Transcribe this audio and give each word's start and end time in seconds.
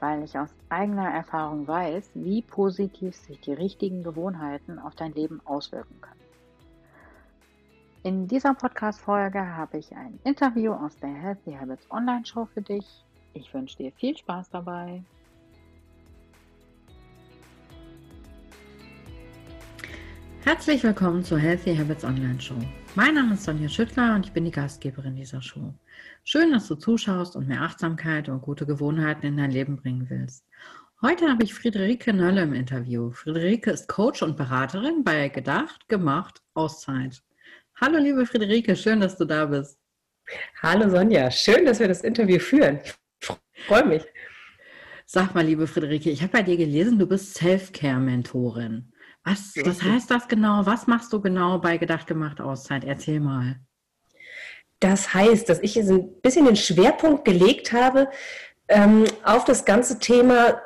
weil 0.00 0.22
ich 0.22 0.38
aus 0.38 0.54
eigener 0.68 1.08
Erfahrung 1.10 1.66
weiß, 1.66 2.10
wie 2.14 2.42
positiv 2.42 3.16
sich 3.16 3.40
die 3.40 3.52
richtigen 3.52 4.02
Gewohnheiten 4.02 4.78
auf 4.78 4.94
dein 4.94 5.12
Leben 5.12 5.40
auswirken 5.44 6.00
können. 6.00 6.18
In 8.04 8.28
dieser 8.28 8.54
Podcast-Folge 8.54 9.56
habe 9.56 9.78
ich 9.78 9.94
ein 9.94 10.18
Interview 10.24 10.72
aus 10.72 10.96
der 10.96 11.10
Healthy 11.10 11.54
Habits 11.54 11.90
Online 11.90 12.24
Show 12.24 12.46
für 12.46 12.62
dich. 12.62 13.04
Ich 13.34 13.52
wünsche 13.52 13.76
dir 13.76 13.92
viel 13.92 14.16
Spaß 14.16 14.50
dabei. 14.50 15.02
Herzlich 20.48 20.82
willkommen 20.82 21.22
zur 21.22 21.38
Healthy 21.38 21.76
Habits 21.76 22.04
Online 22.04 22.40
Show. 22.40 22.54
Mein 22.94 23.16
Name 23.16 23.34
ist 23.34 23.44
Sonja 23.44 23.68
Schüttler 23.68 24.14
und 24.14 24.24
ich 24.24 24.32
bin 24.32 24.46
die 24.46 24.50
Gastgeberin 24.50 25.14
dieser 25.14 25.42
Show. 25.42 25.74
Schön, 26.24 26.52
dass 26.52 26.68
du 26.68 26.74
zuschaust 26.74 27.36
und 27.36 27.48
mehr 27.48 27.60
Achtsamkeit 27.60 28.30
und 28.30 28.40
gute 28.40 28.64
Gewohnheiten 28.64 29.26
in 29.26 29.36
dein 29.36 29.50
Leben 29.50 29.76
bringen 29.76 30.06
willst. 30.08 30.46
Heute 31.02 31.28
habe 31.28 31.44
ich 31.44 31.52
Friederike 31.52 32.14
Nölle 32.14 32.44
im 32.44 32.54
Interview. 32.54 33.10
Friederike 33.10 33.70
ist 33.70 33.88
Coach 33.88 34.22
und 34.22 34.38
Beraterin 34.38 35.04
bei 35.04 35.28
Gedacht, 35.28 35.86
Gemacht, 35.86 36.40
Auszeit. 36.54 37.22
Hallo 37.78 37.98
liebe 37.98 38.24
Friederike, 38.24 38.74
schön, 38.74 39.00
dass 39.00 39.18
du 39.18 39.26
da 39.26 39.44
bist. 39.44 39.78
Hallo 40.62 40.88
Sonja, 40.88 41.30
schön, 41.30 41.66
dass 41.66 41.78
wir 41.78 41.88
das 41.88 42.00
Interview 42.00 42.38
führen. 42.38 42.80
Ich 43.20 43.64
freue 43.66 43.84
mich. 43.84 44.02
Sag 45.04 45.34
mal, 45.34 45.44
liebe 45.44 45.66
Friederike, 45.66 46.08
ich 46.08 46.22
habe 46.22 46.32
bei 46.32 46.42
dir 46.42 46.56
gelesen, 46.56 46.98
du 46.98 47.06
bist 47.06 47.34
Self-Care-Mentorin. 47.34 48.94
Was, 49.24 49.52
was 49.62 49.82
heißt 49.82 50.10
das 50.10 50.28
genau? 50.28 50.64
Was 50.64 50.86
machst 50.86 51.12
du 51.12 51.20
genau 51.20 51.58
bei 51.58 51.76
Gedacht 51.76 52.06
gemacht 52.06 52.40
Auszeit? 52.40 52.84
Erzähl 52.84 53.20
mal. 53.20 53.60
Das 54.80 55.12
heißt, 55.12 55.48
dass 55.48 55.60
ich 55.60 55.74
jetzt 55.74 55.90
ein 55.90 56.20
bisschen 56.20 56.46
den 56.46 56.56
Schwerpunkt 56.56 57.24
gelegt 57.24 57.72
habe 57.72 58.08
ähm, 58.68 59.04
auf 59.24 59.44
das 59.44 59.64
ganze 59.64 59.98
Thema 59.98 60.60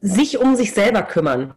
sich 0.00 0.38
um 0.38 0.56
sich 0.56 0.72
selber 0.72 1.02
kümmern. 1.02 1.54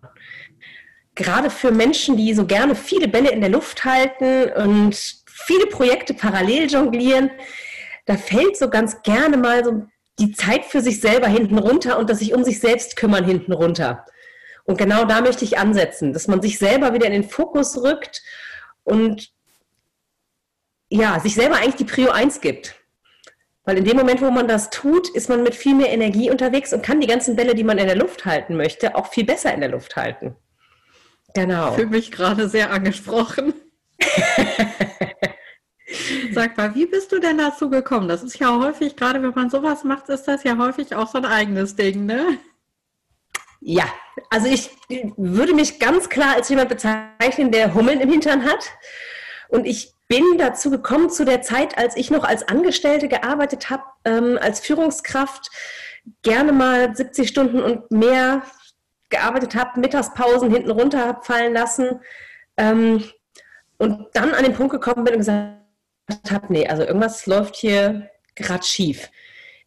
Gerade 1.16 1.50
für 1.50 1.72
Menschen, 1.72 2.18
die 2.18 2.34
so 2.34 2.46
gerne 2.46 2.76
viele 2.76 3.08
Bälle 3.08 3.32
in 3.32 3.42
der 3.42 3.50
Luft 3.50 3.86
halten 3.86 4.52
und 4.54 5.24
viele 5.26 5.68
Projekte 5.68 6.14
parallel 6.14 6.70
jonglieren, 6.70 7.32
da 8.06 8.16
fällt 8.18 8.58
so 8.58 8.70
ganz 8.70 9.02
gerne 9.02 9.38
mal 9.38 9.64
so 9.64 9.88
die 10.20 10.32
Zeit 10.32 10.66
für 10.66 10.82
sich 10.82 11.00
selber 11.00 11.28
hinten 11.28 11.58
runter 11.58 11.98
und 11.98 12.10
das 12.10 12.20
sich 12.20 12.34
um 12.34 12.44
sich 12.44 12.60
selbst 12.60 12.96
kümmern 12.96 13.26
hinten 13.26 13.54
runter. 13.54 14.06
Und 14.68 14.78
genau 14.78 15.06
da 15.06 15.22
möchte 15.22 15.46
ich 15.46 15.58
ansetzen, 15.58 16.12
dass 16.12 16.28
man 16.28 16.42
sich 16.42 16.60
selber 16.60 16.94
wieder 16.94 17.08
in 17.08 17.14
den 17.14 17.24
Fokus 17.24 17.82
rückt 17.82 18.22
und 18.84 19.32
ja, 20.90 21.20
sich 21.22 21.36
selber 21.36 21.56
eigentlich 21.56 21.76
die 21.76 21.86
Prio 21.86 22.12
1 22.12 22.42
gibt. 22.42 22.76
Weil 23.64 23.78
in 23.78 23.86
dem 23.86 23.96
Moment, 23.96 24.22
wo 24.22 24.30
man 24.30 24.48
das 24.48 24.70
tut, 24.70 25.08
ist 25.10 25.30
man 25.30 25.42
mit 25.42 25.56
viel 25.56 25.74
mehr 25.74 25.90
Energie 25.90 26.30
unterwegs 26.30 26.74
und 26.74 26.84
kann 26.84 27.00
die 27.00 27.08
ganzen 27.08 27.38
Bälle, 27.38 27.56
die 27.56 27.64
man 27.64 27.78
in 27.78 27.88
der 27.88 27.96
Luft 27.96 28.26
halten 28.26 28.58
möchte, 28.58 28.96
auch 28.96 29.08
viel 29.08 29.26
besser 29.26 29.54
in 29.54 29.62
der 29.62 29.70
Luft 29.70 29.96
halten. 29.96 30.36
Genau. 31.34 31.72
Für 31.72 31.86
mich 31.86 32.12
gerade 32.12 32.50
sehr 32.50 32.72
angesprochen. 32.72 33.54
Sag 36.34 36.58
mal, 36.58 36.76
wie 36.76 36.88
bist 36.88 37.14
du 37.14 37.20
denn 37.20 37.38
dazu 37.38 37.70
gekommen? 37.70 38.10
Das 38.10 38.22
ist 38.22 38.38
ja 38.38 38.58
häufig, 38.60 38.98
gerade 38.98 39.22
wenn 39.22 39.34
man 39.34 39.50
sowas 39.50 39.86
macht, 39.86 40.10
ist 40.10 40.24
das 40.24 40.44
ja 40.44 40.58
häufig 40.58 40.94
auch 40.94 41.08
so 41.08 41.20
ein 41.20 41.26
eigenes 41.26 41.78
Ding, 41.78 42.06
ne? 42.06 42.38
Ja, 43.70 43.84
also 44.30 44.48
ich 44.48 44.70
würde 45.18 45.54
mich 45.54 45.78
ganz 45.78 46.08
klar 46.08 46.36
als 46.36 46.48
jemand 46.48 46.70
bezeichnen, 46.70 47.52
der 47.52 47.74
Hummeln 47.74 48.00
im 48.00 48.10
Hintern 48.10 48.46
hat. 48.46 48.72
Und 49.50 49.68
ich 49.68 49.94
bin 50.08 50.24
dazu 50.38 50.70
gekommen 50.70 51.10
zu 51.10 51.26
der 51.26 51.42
Zeit, 51.42 51.78
als 51.78 51.98
ich 51.98 52.10
noch 52.10 52.24
als 52.24 52.48
Angestellte 52.48 53.10
gearbeitet 53.10 53.70
habe, 53.70 53.84
ähm, 54.06 54.40
als 54.42 54.62
Führungskraft, 54.62 55.50
gerne 56.22 56.54
mal 56.54 56.96
70 56.96 57.28
Stunden 57.28 57.62
und 57.62 57.92
mehr 57.92 58.44
gearbeitet 59.10 59.54
habe, 59.56 59.82
Mittagspausen 59.82 60.50
hinten 60.50 60.72
runter 60.72 61.20
fallen 61.24 61.52
lassen 61.52 62.00
ähm, 62.56 63.04
und 63.80 64.08
dann 64.14 64.34
an 64.34 64.46
den 64.46 64.54
Punkt 64.54 64.72
gekommen 64.72 65.04
bin 65.04 65.16
und 65.16 65.20
gesagt 65.20 65.58
habe, 66.32 66.54
nee, 66.54 66.66
also 66.66 66.84
irgendwas 66.84 67.26
läuft 67.26 67.58
hier 67.58 68.10
gerade 68.34 68.64
schief 68.64 69.10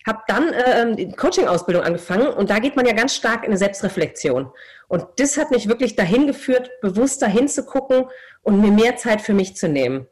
habe 0.06 0.20
dann 0.28 0.52
äh, 0.52 0.96
die 0.96 1.12
Coaching-Ausbildung 1.12 1.82
angefangen 1.82 2.28
und 2.28 2.50
da 2.50 2.58
geht 2.58 2.76
man 2.76 2.86
ja 2.86 2.92
ganz 2.92 3.14
stark 3.14 3.42
in 3.42 3.50
eine 3.50 3.58
Selbstreflexion. 3.58 4.50
Und 4.88 5.06
das 5.16 5.36
hat 5.36 5.50
mich 5.50 5.68
wirklich 5.68 5.94
dahin 5.94 6.26
geführt, 6.26 6.70
bewusst 6.80 7.22
dahin 7.22 7.48
zu 7.48 7.64
gucken 7.64 8.06
und 8.42 8.60
mir 8.60 8.70
mehr 8.70 8.96
Zeit 8.96 9.20
für 9.20 9.34
mich 9.34 9.56
zu 9.56 9.68
nehmen. 9.68 10.06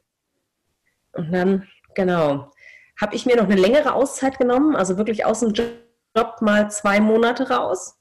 Und 1.12 1.32
dann, 1.32 1.66
genau, 1.94 2.52
habe 3.00 3.16
ich 3.16 3.26
mir 3.26 3.36
noch 3.36 3.44
eine 3.44 3.60
längere 3.60 3.94
Auszeit 3.94 4.38
genommen, 4.38 4.76
also 4.76 4.98
wirklich 4.98 5.24
aus 5.24 5.40
dem 5.40 5.52
Job 5.52 6.36
mal 6.40 6.70
zwei 6.70 7.00
Monate 7.00 7.48
raus. 7.48 7.96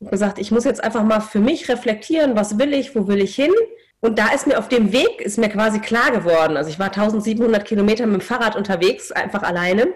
Und 0.00 0.10
gesagt, 0.10 0.38
ich 0.38 0.50
muss 0.50 0.64
jetzt 0.64 0.82
einfach 0.82 1.02
mal 1.02 1.20
für 1.20 1.40
mich 1.40 1.68
reflektieren, 1.68 2.36
was 2.36 2.58
will 2.58 2.72
ich, 2.72 2.94
wo 2.94 3.06
will 3.06 3.20
ich 3.20 3.34
hin. 3.34 3.52
Und 4.00 4.18
da 4.18 4.28
ist 4.28 4.46
mir 4.46 4.58
auf 4.58 4.68
dem 4.68 4.92
Weg, 4.92 5.20
ist 5.20 5.38
mir 5.38 5.48
quasi 5.48 5.80
klar 5.80 6.12
geworden, 6.12 6.56
also 6.56 6.70
ich 6.70 6.78
war 6.78 6.86
1700 6.86 7.64
Kilometer 7.64 8.06
mit 8.06 8.20
dem 8.20 8.24
Fahrrad 8.24 8.54
unterwegs, 8.54 9.10
einfach 9.10 9.42
alleine 9.42 9.92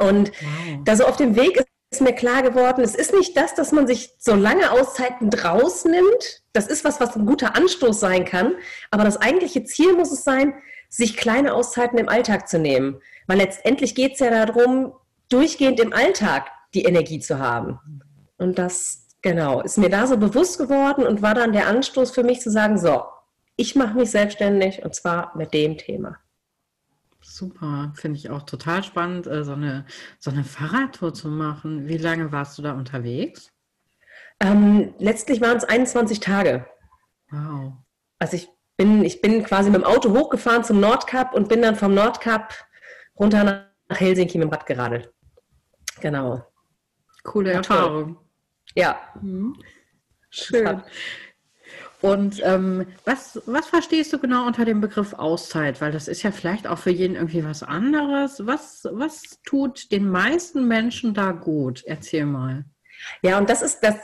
und 0.00 0.30
wow. 0.30 0.78
da 0.84 0.96
so 0.96 1.06
auf 1.06 1.16
dem 1.16 1.36
Weg 1.36 1.64
ist 1.90 2.00
mir 2.00 2.12
klar 2.12 2.42
geworden, 2.42 2.82
es 2.82 2.94
ist 2.94 3.14
nicht 3.14 3.36
das, 3.36 3.54
dass 3.54 3.72
man 3.72 3.86
sich 3.86 4.10
so 4.18 4.34
lange 4.34 4.70
Auszeiten 4.70 5.30
draus 5.30 5.84
nimmt. 5.84 6.42
Das 6.52 6.66
ist 6.66 6.84
was, 6.84 7.00
was 7.00 7.16
ein 7.16 7.26
guter 7.26 7.56
Anstoß 7.56 8.00
sein 8.00 8.24
kann. 8.24 8.54
Aber 8.90 9.04
das 9.04 9.20
eigentliche 9.20 9.64
Ziel 9.64 9.94
muss 9.94 10.12
es 10.12 10.24
sein, 10.24 10.54
sich 10.88 11.16
kleine 11.16 11.54
Auszeiten 11.54 11.98
im 11.98 12.08
Alltag 12.08 12.48
zu 12.48 12.58
nehmen. 12.58 13.00
Weil 13.26 13.38
letztendlich 13.38 13.94
geht 13.94 14.14
es 14.14 14.18
ja 14.18 14.46
darum, 14.46 14.92
durchgehend 15.28 15.80
im 15.80 15.92
Alltag 15.92 16.50
die 16.74 16.84
Energie 16.84 17.20
zu 17.20 17.38
haben. 17.38 17.78
Und 18.36 18.58
das, 18.58 19.08
genau, 19.22 19.62
ist 19.62 19.78
mir 19.78 19.88
da 19.88 20.06
so 20.06 20.16
bewusst 20.16 20.58
geworden 20.58 21.06
und 21.06 21.22
war 21.22 21.34
dann 21.34 21.52
der 21.52 21.68
Anstoß 21.68 22.10
für 22.10 22.22
mich 22.22 22.40
zu 22.40 22.50
sagen, 22.50 22.78
so, 22.78 23.04
ich 23.56 23.74
mache 23.74 23.96
mich 23.96 24.10
selbstständig 24.10 24.84
und 24.84 24.94
zwar 24.94 25.32
mit 25.36 25.54
dem 25.54 25.78
Thema. 25.78 26.18
Super, 27.28 27.92
finde 27.96 28.18
ich 28.18 28.30
auch 28.30 28.42
total 28.42 28.82
spannend, 28.84 29.26
äh, 29.26 29.44
so 29.44 29.52
eine, 29.52 29.84
so 30.18 30.30
eine 30.30 30.44
Fahrradtour 30.44 31.12
zu 31.12 31.28
machen. 31.28 31.88
Wie 31.88 31.98
lange 31.98 32.30
warst 32.30 32.56
du 32.56 32.62
da 32.62 32.72
unterwegs? 32.72 33.52
Ähm, 34.40 34.94
letztlich 34.98 35.40
waren 35.40 35.56
es 35.56 35.64
21 35.64 36.20
Tage. 36.20 36.66
Wow. 37.30 37.72
Also 38.18 38.36
ich 38.36 38.48
bin, 38.76 39.04
ich 39.04 39.20
bin 39.20 39.42
quasi 39.42 39.70
mit 39.70 39.82
dem 39.82 39.86
Auto 39.86 40.16
hochgefahren 40.16 40.62
zum 40.62 40.78
Nordkap 40.80 41.34
und 41.34 41.48
bin 41.48 41.62
dann 41.62 41.74
vom 41.76 41.94
Nordkap 41.94 42.54
runter 43.18 43.44
nach 43.88 44.00
Helsinki 44.00 44.38
mit 44.38 44.48
dem 44.48 44.52
Rad 44.52 44.64
geradelt. 44.64 45.12
Genau. 46.00 46.46
Coole 47.24 47.52
Erfahrung. 47.52 48.18
Ja. 48.74 49.00
Mhm. 49.20 49.60
Schön. 50.30 50.82
Und 52.02 52.40
ähm, 52.44 52.86
was, 53.04 53.40
was 53.46 53.66
verstehst 53.66 54.12
du 54.12 54.18
genau 54.18 54.46
unter 54.46 54.64
dem 54.64 54.80
Begriff 54.80 55.14
Auszeit? 55.14 55.80
Weil 55.80 55.92
das 55.92 56.08
ist 56.08 56.22
ja 56.22 56.30
vielleicht 56.30 56.66
auch 56.66 56.78
für 56.78 56.90
jeden 56.90 57.16
irgendwie 57.16 57.44
was 57.44 57.62
anderes. 57.62 58.46
Was, 58.46 58.86
was 58.92 59.22
tut 59.44 59.90
den 59.90 60.10
meisten 60.10 60.68
Menschen 60.68 61.14
da 61.14 61.32
gut? 61.32 61.82
Erzähl 61.86 62.26
mal. 62.26 62.64
Ja, 63.22 63.38
und 63.38 63.48
das 63.48 63.62
ist, 63.62 63.80
das, 63.80 63.96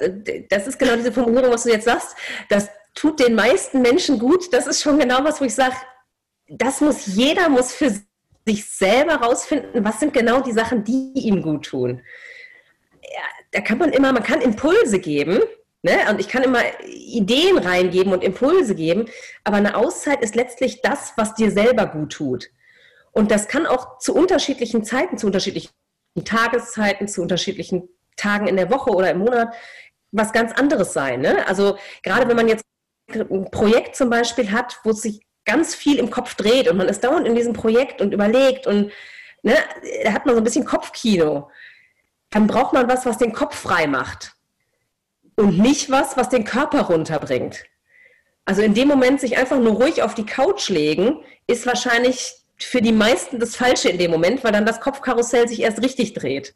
das 0.49 0.67
ist 0.67 0.79
genau 0.79 0.97
diese 0.97 1.13
Formulierung, 1.13 1.53
was 1.53 1.65
du 1.65 1.71
jetzt 1.71 1.85
sagst. 1.85 2.17
Das 2.49 2.69
tut 2.95 3.21
den 3.21 3.35
meisten 3.35 3.83
Menschen 3.83 4.19
gut. 4.19 4.53
Das 4.53 4.67
ist 4.67 4.83
schon 4.83 4.99
genau 4.99 5.23
was, 5.25 5.41
wo 5.41 5.45
ich 5.45 5.55
sage, 5.55 5.77
das 6.49 6.81
muss 6.81 7.07
jeder 7.07 7.49
muss 7.49 7.73
für 7.73 7.93
sich 8.47 8.65
selber 8.65 9.17
rausfinden, 9.17 9.85
was 9.85 10.01
sind 10.01 10.13
genau 10.13 10.41
die 10.41 10.53
Sachen, 10.53 10.85
die 10.85 11.13
ihm 11.15 11.43
gut 11.43 11.67
tun. 11.67 12.03
Ja, 13.03 13.23
da 13.53 13.61
kann 13.61 13.79
man 13.79 13.93
immer, 13.93 14.13
man 14.13 14.23
kann 14.23 14.41
Impulse 14.41 14.99
geben, 14.99 15.41
Ne? 15.83 15.99
Und 16.11 16.21
ich 16.21 16.29
kann 16.29 16.45
immer 16.45 16.61
Ideen 16.87 17.59
reingeben 17.59 18.13
und 18.13 18.23
Impulse 18.23 18.75
geben, 18.75 19.07
aber 19.43 19.57
eine 19.57 19.77
Auszeit 19.77 20.23
ist 20.23 20.37
letztlich 20.37 20.81
das, 20.81 21.13
was 21.17 21.35
dir 21.35 21.51
selber 21.51 21.87
gut 21.87 22.13
tut. 22.13 22.51
Und 23.11 23.31
das 23.31 23.49
kann 23.49 23.67
auch 23.67 23.99
zu 23.99 24.15
unterschiedlichen 24.15 24.85
Zeiten, 24.85 25.19
zu 25.19 25.27
unterschiedlichen 25.27 25.71
Tageszeiten, 26.25 27.09
zu 27.09 27.21
unterschiedlichen 27.21 27.89
Tagen 28.17 28.47
in 28.47 28.57
der 28.57 28.71
Woche 28.71 28.91
oder 28.91 29.11
im 29.11 29.19
Monat 29.19 29.55
was 30.13 30.33
ganz 30.33 30.53
anderes 30.53 30.93
sein. 30.93 31.21
Ne? 31.21 31.47
Also 31.49 31.77
gerade 32.03 32.29
wenn 32.29 32.37
man 32.37 32.49
jetzt 32.49 32.65
ein 33.09 33.51
Projekt 33.51 33.97
zum 33.97 34.09
Beispiel 34.09 34.53
hat, 34.53 34.79
wo 34.85 34.93
sich 34.93 35.21
ganz 35.45 35.75
viel 35.75 35.99
im 35.99 36.11
Kopf 36.11 36.35
dreht 36.35 36.69
und 36.69 36.77
man 36.77 36.89
ist 36.89 37.03
dauernd 37.03 37.27
in 37.27 37.35
diesem 37.35 37.53
Projekt 37.53 38.01
und 38.01 38.15
überlegt 38.15 38.67
und 38.67 38.93
ne, 39.43 39.57
da 40.05 40.13
hat 40.13 40.27
man 40.27 40.35
so 40.35 40.41
ein 40.41 40.45
bisschen 40.45 40.65
Kopfkino, 40.65 41.51
dann 42.31 42.47
braucht 42.47 42.73
man 42.73 42.89
was, 42.89 43.05
was 43.05 43.19
den 43.19 43.33
Kopf 43.33 43.57
frei 43.57 43.87
macht. 43.87 44.37
Und 45.43 45.59
nicht 45.59 45.91
was, 45.91 46.17
was 46.17 46.29
den 46.29 46.45
Körper 46.45 46.83
runterbringt. 46.83 47.65
Also 48.45 48.63
in 48.63 48.75
dem 48.75 48.89
Moment 48.89 49.21
sich 49.21 49.37
einfach 49.37 49.59
nur 49.59 49.75
ruhig 49.75 50.03
auf 50.03 50.15
die 50.15 50.27
Couch 50.27 50.69
legen, 50.69 51.23
ist 51.47 51.67
wahrscheinlich 51.67 52.35
für 52.59 52.81
die 52.81 52.93
meisten 52.93 53.39
das 53.39 53.57
Falsche 53.57 53.89
in 53.89 53.99
dem 53.99 54.11
Moment, 54.11 54.45
weil 54.45 54.53
dann 54.53 54.67
das 54.67 54.81
Kopfkarussell 54.81 55.49
sich 55.49 55.61
erst 55.61 55.83
richtig 55.83 56.15
dreht. 56.15 56.55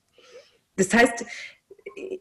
Das 0.76 0.92
heißt, 0.94 1.24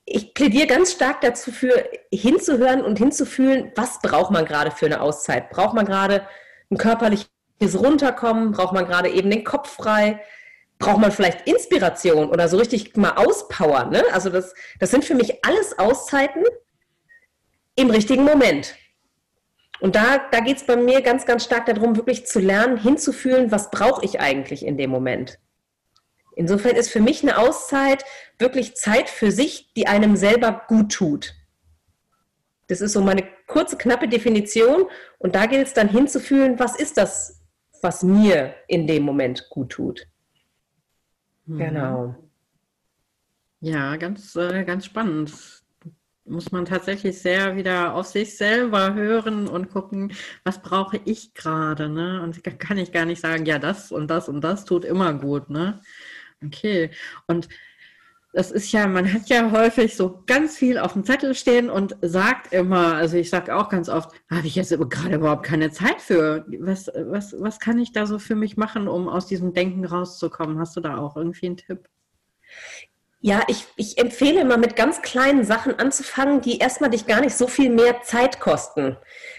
ich 0.05 0.33
plädiere 0.33 0.67
ganz 0.67 0.93
stark 0.93 1.21
dazu 1.21 1.51
für 1.51 1.87
hinzuhören 2.11 2.83
und 2.83 2.97
hinzufühlen, 2.97 3.71
was 3.75 3.99
braucht 3.99 4.31
man 4.31 4.45
gerade 4.45 4.71
für 4.71 4.85
eine 4.87 5.01
Auszeit? 5.01 5.49
Braucht 5.49 5.75
man 5.75 5.85
gerade 5.85 6.27
ein 6.71 6.77
körperliches 6.77 7.27
Runterkommen? 7.73 8.53
Braucht 8.53 8.73
man 8.73 8.85
gerade 8.85 9.09
eben 9.09 9.29
den 9.29 9.43
Kopf 9.43 9.69
frei? 9.75 10.21
Braucht 10.77 10.99
man 10.99 11.11
vielleicht 11.11 11.47
Inspiration 11.47 12.29
oder 12.29 12.47
so 12.47 12.57
richtig 12.57 12.97
mal 12.97 13.11
auspowern? 13.11 13.91
Ne? 13.91 14.03
Also 14.11 14.29
das, 14.29 14.53
das 14.79 14.91
sind 14.91 15.05
für 15.05 15.15
mich 15.15 15.45
alles 15.45 15.77
Auszeiten 15.79 16.43
im 17.75 17.89
richtigen 17.89 18.23
Moment. 18.23 18.75
Und 19.79 19.95
da, 19.95 20.21
da 20.31 20.39
geht 20.39 20.57
es 20.57 20.65
bei 20.65 20.75
mir 20.75 21.01
ganz, 21.01 21.25
ganz 21.25 21.43
stark 21.43 21.65
darum, 21.65 21.95
wirklich 21.95 22.25
zu 22.25 22.39
lernen, 22.39 22.77
hinzufühlen, 22.77 23.51
was 23.51 23.71
brauche 23.71 24.03
ich 24.05 24.19
eigentlich 24.19 24.65
in 24.65 24.77
dem 24.77 24.89
Moment. 24.89 25.39
Insofern 26.35 26.75
ist 26.75 26.89
für 26.89 26.99
mich 26.99 27.23
eine 27.23 27.37
Auszeit 27.37 28.03
wirklich 28.37 28.75
Zeit 28.75 29.09
für 29.09 29.31
sich, 29.31 29.73
die 29.73 29.87
einem 29.87 30.15
selber 30.15 30.63
gut 30.67 30.91
tut. 30.91 31.33
Das 32.67 32.81
ist 32.81 32.93
so 32.93 33.01
meine 33.01 33.23
kurze, 33.47 33.77
knappe 33.77 34.07
Definition. 34.07 34.85
Und 35.17 35.35
da 35.35 35.45
gilt 35.45 35.67
es 35.67 35.73
dann 35.73 35.89
hinzufühlen, 35.89 36.59
was 36.59 36.75
ist 36.75 36.97
das, 36.97 37.41
was 37.81 38.03
mir 38.03 38.55
in 38.67 38.87
dem 38.87 39.03
Moment 39.03 39.49
gut 39.49 39.71
tut. 39.71 40.07
Mhm. 41.45 41.57
Genau. 41.57 42.15
Ja, 43.59 43.95
ganz, 43.97 44.35
äh, 44.35 44.63
ganz 44.63 44.85
spannend. 44.85 45.33
Muss 46.27 46.51
man 46.51 46.65
tatsächlich 46.65 47.19
sehr 47.19 47.55
wieder 47.55 47.93
auf 47.93 48.07
sich 48.07 48.35
selber 48.35 48.95
hören 48.95 49.47
und 49.47 49.69
gucken, 49.69 50.11
was 50.43 50.61
brauche 50.61 50.99
ich 51.05 51.33
gerade, 51.35 51.87
ne? 51.87 52.21
Und 52.23 52.43
kann 52.59 52.77
ich 52.79 52.91
gar 52.91 53.05
nicht 53.05 53.21
sagen, 53.21 53.45
ja, 53.45 53.59
das 53.59 53.91
und 53.91 54.07
das 54.07 54.27
und 54.27 54.41
das 54.41 54.65
tut 54.65 54.85
immer 54.85 55.13
gut, 55.13 55.49
ne? 55.49 55.81
Okay. 56.43 56.91
Und 57.27 57.47
das 58.35 58.51
ist 58.51 58.73
ja, 58.73 58.85
man 58.85 59.11
hat 59.13 59.29
ja 59.29 59.49
häufig 59.51 59.95
so 59.95 60.21
ganz 60.27 60.57
viel 60.57 60.77
auf 60.77 60.91
dem 60.91 61.05
Zettel 61.05 61.33
stehen 61.35 61.69
und 61.69 61.95
sagt 62.01 62.51
immer, 62.51 62.95
also 62.95 63.15
ich 63.15 63.29
sage 63.29 63.55
auch 63.55 63.69
ganz 63.69 63.87
oft, 63.87 64.11
habe 64.29 64.45
ich 64.45 64.55
jetzt 64.55 64.77
gerade 64.89 65.15
überhaupt 65.15 65.43
keine 65.43 65.71
Zeit 65.71 66.01
für. 66.01 66.45
Was, 66.59 66.91
was, 66.93 67.33
was 67.39 67.61
kann 67.61 67.79
ich 67.79 67.93
da 67.93 68.05
so 68.05 68.19
für 68.19 68.35
mich 68.35 68.57
machen, 68.57 68.89
um 68.89 69.07
aus 69.07 69.25
diesem 69.25 69.53
Denken 69.53 69.85
rauszukommen? 69.85 70.59
Hast 70.59 70.75
du 70.75 70.81
da 70.81 70.97
auch 70.97 71.15
irgendwie 71.15 71.45
einen 71.45 71.57
Tipp? 71.57 71.87
Ja, 73.21 73.41
ich, 73.47 73.65
ich 73.77 73.97
empfehle 73.99 74.41
immer 74.41 74.57
mit 74.57 74.75
ganz 74.75 75.01
kleinen 75.01 75.45
Sachen 75.45 75.79
anzufangen, 75.79 76.41
die 76.41 76.57
erstmal 76.57 76.89
dich 76.89 77.07
gar 77.07 77.21
nicht 77.21 77.37
so 77.37 77.47
viel 77.47 77.69
mehr 77.69 78.01
Zeit 78.01 78.41
kosten. 78.41 78.97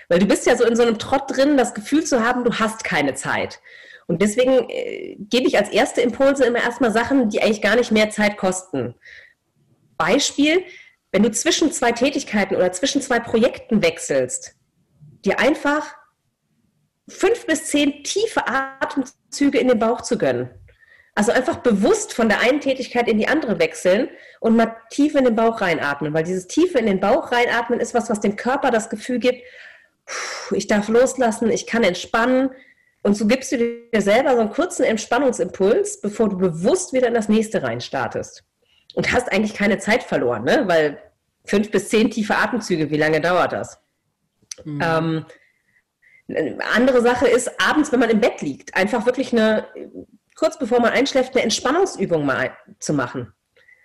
Weil 0.08 0.20
du 0.20 0.26
bist 0.26 0.46
ja 0.46 0.56
so 0.56 0.64
in 0.64 0.74
so 0.74 0.82
einem 0.82 0.98
Trott 0.98 1.24
drin, 1.28 1.58
das 1.58 1.74
Gefühl 1.74 2.02
zu 2.02 2.24
haben, 2.24 2.44
du 2.44 2.58
hast 2.58 2.82
keine 2.82 3.12
Zeit. 3.12 3.60
Und 4.06 4.22
deswegen 4.22 4.68
äh, 4.70 5.16
gebe 5.18 5.46
ich 5.46 5.58
als 5.58 5.70
erste 5.70 6.00
Impulse 6.00 6.44
immer 6.44 6.62
erstmal 6.62 6.92
Sachen, 6.92 7.28
die 7.28 7.42
eigentlich 7.42 7.62
gar 7.62 7.76
nicht 7.76 7.90
mehr 7.90 8.10
Zeit 8.10 8.36
kosten. 8.36 8.94
Beispiel, 9.98 10.62
wenn 11.12 11.22
du 11.22 11.30
zwischen 11.30 11.72
zwei 11.72 11.92
Tätigkeiten 11.92 12.56
oder 12.56 12.72
zwischen 12.72 13.00
zwei 13.00 13.20
Projekten 13.20 13.82
wechselst, 13.82 14.54
dir 15.24 15.40
einfach 15.40 15.96
fünf 17.08 17.46
bis 17.46 17.66
zehn 17.66 18.02
tiefe 18.04 18.46
Atemzüge 18.46 19.58
in 19.58 19.68
den 19.68 19.78
Bauch 19.78 20.00
zu 20.02 20.18
gönnen. 20.18 20.50
Also 21.14 21.32
einfach 21.32 21.56
bewusst 21.56 22.12
von 22.12 22.28
der 22.28 22.40
einen 22.40 22.60
Tätigkeit 22.60 23.08
in 23.08 23.16
die 23.16 23.28
andere 23.28 23.58
wechseln 23.58 24.10
und 24.40 24.54
mal 24.54 24.76
tief 24.90 25.14
in 25.14 25.24
den 25.24 25.34
Bauch 25.34 25.62
reinatmen, 25.62 26.12
weil 26.12 26.24
dieses 26.24 26.46
tiefe 26.46 26.78
in 26.78 26.86
den 26.86 27.00
Bauch 27.00 27.32
reinatmen 27.32 27.80
ist 27.80 27.94
was, 27.94 28.10
was 28.10 28.20
dem 28.20 28.36
Körper 28.36 28.70
das 28.70 28.90
Gefühl 28.90 29.18
gibt, 29.18 29.42
ich 30.52 30.66
darf 30.66 30.88
loslassen, 30.88 31.50
ich 31.50 31.66
kann 31.66 31.82
entspannen, 31.82 32.50
und 33.06 33.16
so 33.16 33.24
gibst 33.24 33.52
du 33.52 33.56
dir 33.56 34.02
selber 34.02 34.32
so 34.34 34.40
einen 34.40 34.50
kurzen 34.50 34.82
Entspannungsimpuls, 34.82 36.00
bevor 36.00 36.28
du 36.28 36.36
bewusst 36.36 36.92
wieder 36.92 37.06
in 37.06 37.14
das 37.14 37.28
nächste 37.28 37.62
reinstartest. 37.62 38.42
Und 38.94 39.12
hast 39.12 39.30
eigentlich 39.30 39.54
keine 39.54 39.78
Zeit 39.78 40.02
verloren, 40.02 40.42
ne? 40.42 40.64
weil 40.66 40.98
fünf 41.44 41.70
bis 41.70 41.88
zehn 41.88 42.10
tiefe 42.10 42.34
Atemzüge, 42.34 42.90
wie 42.90 42.96
lange 42.96 43.20
dauert 43.20 43.52
das? 43.52 43.78
Mhm. 44.64 44.80
Ähm, 44.82 45.26
eine 46.28 46.64
andere 46.74 47.00
Sache 47.00 47.28
ist, 47.28 47.48
abends, 47.60 47.92
wenn 47.92 48.00
man 48.00 48.10
im 48.10 48.20
Bett 48.20 48.42
liegt, 48.42 48.74
einfach 48.74 49.06
wirklich 49.06 49.32
eine, 49.32 49.68
kurz 50.34 50.58
bevor 50.58 50.80
man 50.80 50.92
einschläft, 50.92 51.34
eine 51.34 51.44
Entspannungsübung 51.44 52.26
mal 52.26 52.56
zu 52.80 52.92
machen. 52.92 53.32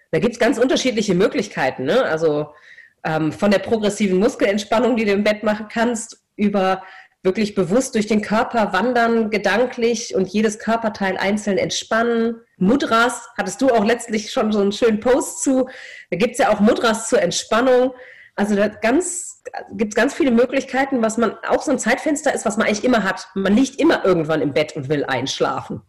Da 0.10 0.18
gibt 0.18 0.34
es 0.34 0.40
ganz 0.40 0.58
unterschiedliche 0.58 1.14
Möglichkeiten. 1.14 1.84
Ne? 1.84 2.04
Also 2.06 2.56
ähm, 3.04 3.32
von 3.32 3.52
der 3.52 3.60
progressiven 3.60 4.18
Muskelentspannung, 4.18 4.96
die 4.96 5.06
du 5.06 5.12
im 5.12 5.24
Bett 5.24 5.44
machen 5.44 5.68
kannst, 5.70 6.26
über 6.38 6.82
wirklich 7.24 7.54
bewusst 7.54 7.94
durch 7.96 8.08
den 8.08 8.22
Körper 8.22 8.74
wandern, 8.74 9.30
gedanklich 9.30 10.16
und 10.16 10.28
jedes 10.28 10.58
Körperteil 10.58 11.18
einzeln 11.18 11.58
entspannen. 11.58 12.42
Mudras, 12.58 13.30
hattest 13.38 13.62
du 13.62 13.70
auch 13.70 13.86
letztlich 13.86 14.32
schon 14.32 14.52
so 14.52 14.60
einen 14.60 14.72
schönen 14.72 15.00
Post 15.00 15.44
zu. 15.44 15.70
Da 16.10 16.18
gibt 16.18 16.34
es 16.34 16.40
ja 16.40 16.50
auch 16.50 16.60
Mudras 16.60 17.10
zur 17.10 17.22
Entspannung. 17.22 17.94
Also 18.36 18.56
da 18.56 18.70
ganz, 18.70 19.44
gibt 19.72 19.94
es 19.94 19.96
ganz 19.96 20.14
viele 20.14 20.32
Möglichkeiten, 20.32 21.04
was 21.04 21.18
man 21.18 21.36
auch 21.48 21.62
so 21.62 21.72
ein 21.72 21.80
Zeitfenster 21.80 22.34
ist, 22.34 22.46
was 22.46 22.58
man 22.58 22.66
eigentlich 22.66 22.84
immer 22.84 23.04
hat. 23.04 23.28
Man 23.36 23.56
liegt 23.56 23.80
immer 23.80 24.04
irgendwann 24.04 24.42
im 24.42 24.54
Bett 24.54 24.76
und 24.76 24.90
will 24.90 25.06
einschlafen. 25.06 25.82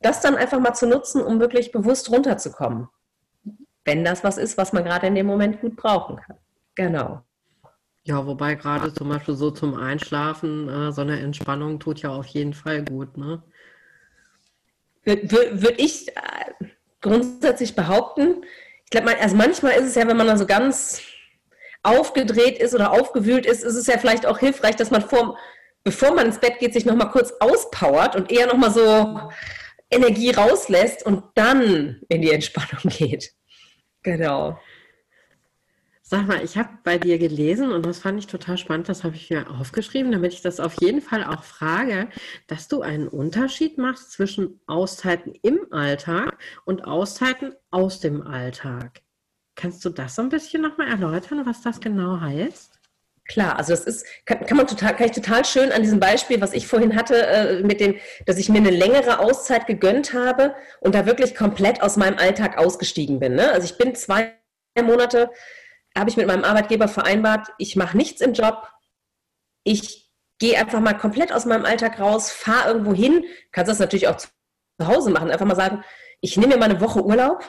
Das 0.00 0.20
dann 0.20 0.36
einfach 0.36 0.58
mal 0.58 0.74
zu 0.74 0.86
nutzen, 0.86 1.22
um 1.22 1.38
wirklich 1.38 1.70
bewusst 1.70 2.10
runterzukommen. 2.10 2.88
Wenn 3.84 4.04
das 4.04 4.24
was 4.24 4.38
ist, 4.38 4.58
was 4.58 4.72
man 4.72 4.84
gerade 4.84 5.06
in 5.06 5.14
dem 5.14 5.26
Moment 5.26 5.60
gut 5.60 5.76
brauchen 5.76 6.16
kann. 6.16 6.36
Genau. 6.74 7.22
Ja, 8.08 8.26
wobei 8.26 8.54
gerade 8.54 8.94
zum 8.94 9.10
Beispiel 9.10 9.34
so 9.34 9.50
zum 9.50 9.74
Einschlafen 9.74 10.66
äh, 10.66 10.92
so 10.92 11.02
eine 11.02 11.20
Entspannung 11.20 11.78
tut 11.78 12.00
ja 12.00 12.08
auf 12.08 12.24
jeden 12.28 12.54
Fall 12.54 12.82
gut, 12.82 13.18
ne? 13.18 13.42
Würde 15.04 15.62
würd 15.62 15.78
ich 15.78 16.08
äh, 16.08 16.64
grundsätzlich 17.02 17.76
behaupten. 17.76 18.46
Ich 18.84 18.90
glaube, 18.90 19.14
also 19.20 19.36
manchmal 19.36 19.72
ist 19.72 19.88
es 19.88 19.94
ja, 19.94 20.08
wenn 20.08 20.16
man 20.16 20.26
dann 20.26 20.38
so 20.38 20.46
ganz 20.46 21.02
aufgedreht 21.82 22.58
ist 22.58 22.74
oder 22.74 22.92
aufgewühlt 22.92 23.44
ist, 23.44 23.62
ist 23.62 23.76
es 23.76 23.86
ja 23.86 23.98
vielleicht 23.98 24.24
auch 24.24 24.38
hilfreich, 24.38 24.76
dass 24.76 24.90
man 24.90 25.02
vor, 25.02 25.36
bevor 25.84 26.14
man 26.14 26.28
ins 26.28 26.40
Bett 26.40 26.60
geht, 26.60 26.72
sich 26.72 26.86
nochmal 26.86 27.10
kurz 27.10 27.34
auspowert 27.40 28.16
und 28.16 28.32
eher 28.32 28.46
nochmal 28.46 28.70
so 28.70 29.20
Energie 29.90 30.30
rauslässt 30.30 31.04
und 31.04 31.24
dann 31.34 32.00
in 32.08 32.22
die 32.22 32.32
Entspannung 32.32 32.84
geht. 32.84 33.32
Genau. 34.02 34.58
Sag 36.10 36.26
mal, 36.26 36.42
ich 36.42 36.56
habe 36.56 36.70
bei 36.84 36.96
dir 36.96 37.18
gelesen 37.18 37.70
und 37.70 37.84
das 37.84 37.98
fand 37.98 38.18
ich 38.18 38.26
total 38.26 38.56
spannend, 38.56 38.88
das 38.88 39.04
habe 39.04 39.14
ich 39.14 39.28
mir 39.28 39.50
aufgeschrieben, 39.50 40.10
damit 40.10 40.32
ich 40.32 40.40
das 40.40 40.58
auf 40.58 40.80
jeden 40.80 41.02
Fall 41.02 41.22
auch 41.22 41.44
frage, 41.44 42.08
dass 42.46 42.66
du 42.66 42.80
einen 42.80 43.08
Unterschied 43.08 43.76
machst 43.76 44.12
zwischen 44.12 44.58
Auszeiten 44.66 45.34
im 45.42 45.70
Alltag 45.70 46.38
und 46.64 46.86
Auszeiten 46.86 47.54
aus 47.70 48.00
dem 48.00 48.26
Alltag. 48.26 49.02
Kannst 49.54 49.84
du 49.84 49.90
das 49.90 50.14
so 50.14 50.22
ein 50.22 50.30
bisschen 50.30 50.62
nochmal 50.62 50.88
erläutern, 50.88 51.44
was 51.44 51.60
das 51.60 51.78
genau 51.78 52.18
heißt? 52.18 52.80
Klar, 53.26 53.58
also 53.58 53.74
das 53.74 53.84
ist, 53.84 54.06
kann, 54.24 54.46
kann, 54.46 54.56
man 54.56 54.66
total, 54.66 54.96
kann 54.96 55.08
ich 55.08 55.12
total 55.12 55.44
schön 55.44 55.70
an 55.72 55.82
diesem 55.82 56.00
Beispiel, 56.00 56.40
was 56.40 56.54
ich 56.54 56.66
vorhin 56.66 56.96
hatte, 56.96 57.26
äh, 57.26 57.62
mit 57.62 57.80
dem, 57.80 57.96
dass 58.24 58.38
ich 58.38 58.48
mir 58.48 58.56
eine 58.56 58.70
längere 58.70 59.18
Auszeit 59.18 59.66
gegönnt 59.66 60.14
habe 60.14 60.54
und 60.80 60.94
da 60.94 61.04
wirklich 61.04 61.34
komplett 61.34 61.82
aus 61.82 61.98
meinem 61.98 62.16
Alltag 62.16 62.56
ausgestiegen 62.56 63.20
bin. 63.20 63.34
Ne? 63.34 63.52
Also 63.52 63.66
ich 63.66 63.76
bin 63.76 63.94
zwei 63.94 64.32
Monate 64.82 65.28
habe 65.98 66.10
ich 66.10 66.16
mit 66.16 66.26
meinem 66.26 66.44
Arbeitgeber 66.44 66.88
vereinbart, 66.88 67.48
ich 67.58 67.76
mache 67.76 67.96
nichts 67.96 68.20
im 68.20 68.32
Job, 68.32 68.68
ich 69.64 70.10
gehe 70.38 70.58
einfach 70.58 70.80
mal 70.80 70.94
komplett 70.94 71.32
aus 71.32 71.44
meinem 71.44 71.64
Alltag 71.64 71.98
raus, 72.00 72.30
fahre 72.30 72.68
irgendwo 72.68 72.94
hin, 72.94 73.24
kannst 73.52 73.70
das 73.70 73.78
natürlich 73.78 74.08
auch 74.08 74.16
zu 74.16 74.28
Hause 74.80 75.10
machen, 75.10 75.30
einfach 75.30 75.46
mal 75.46 75.56
sagen, 75.56 75.84
ich 76.20 76.36
nehme 76.36 76.54
mir 76.54 76.60
mal 76.60 76.70
eine 76.70 76.80
Woche 76.80 77.04
Urlaub 77.04 77.44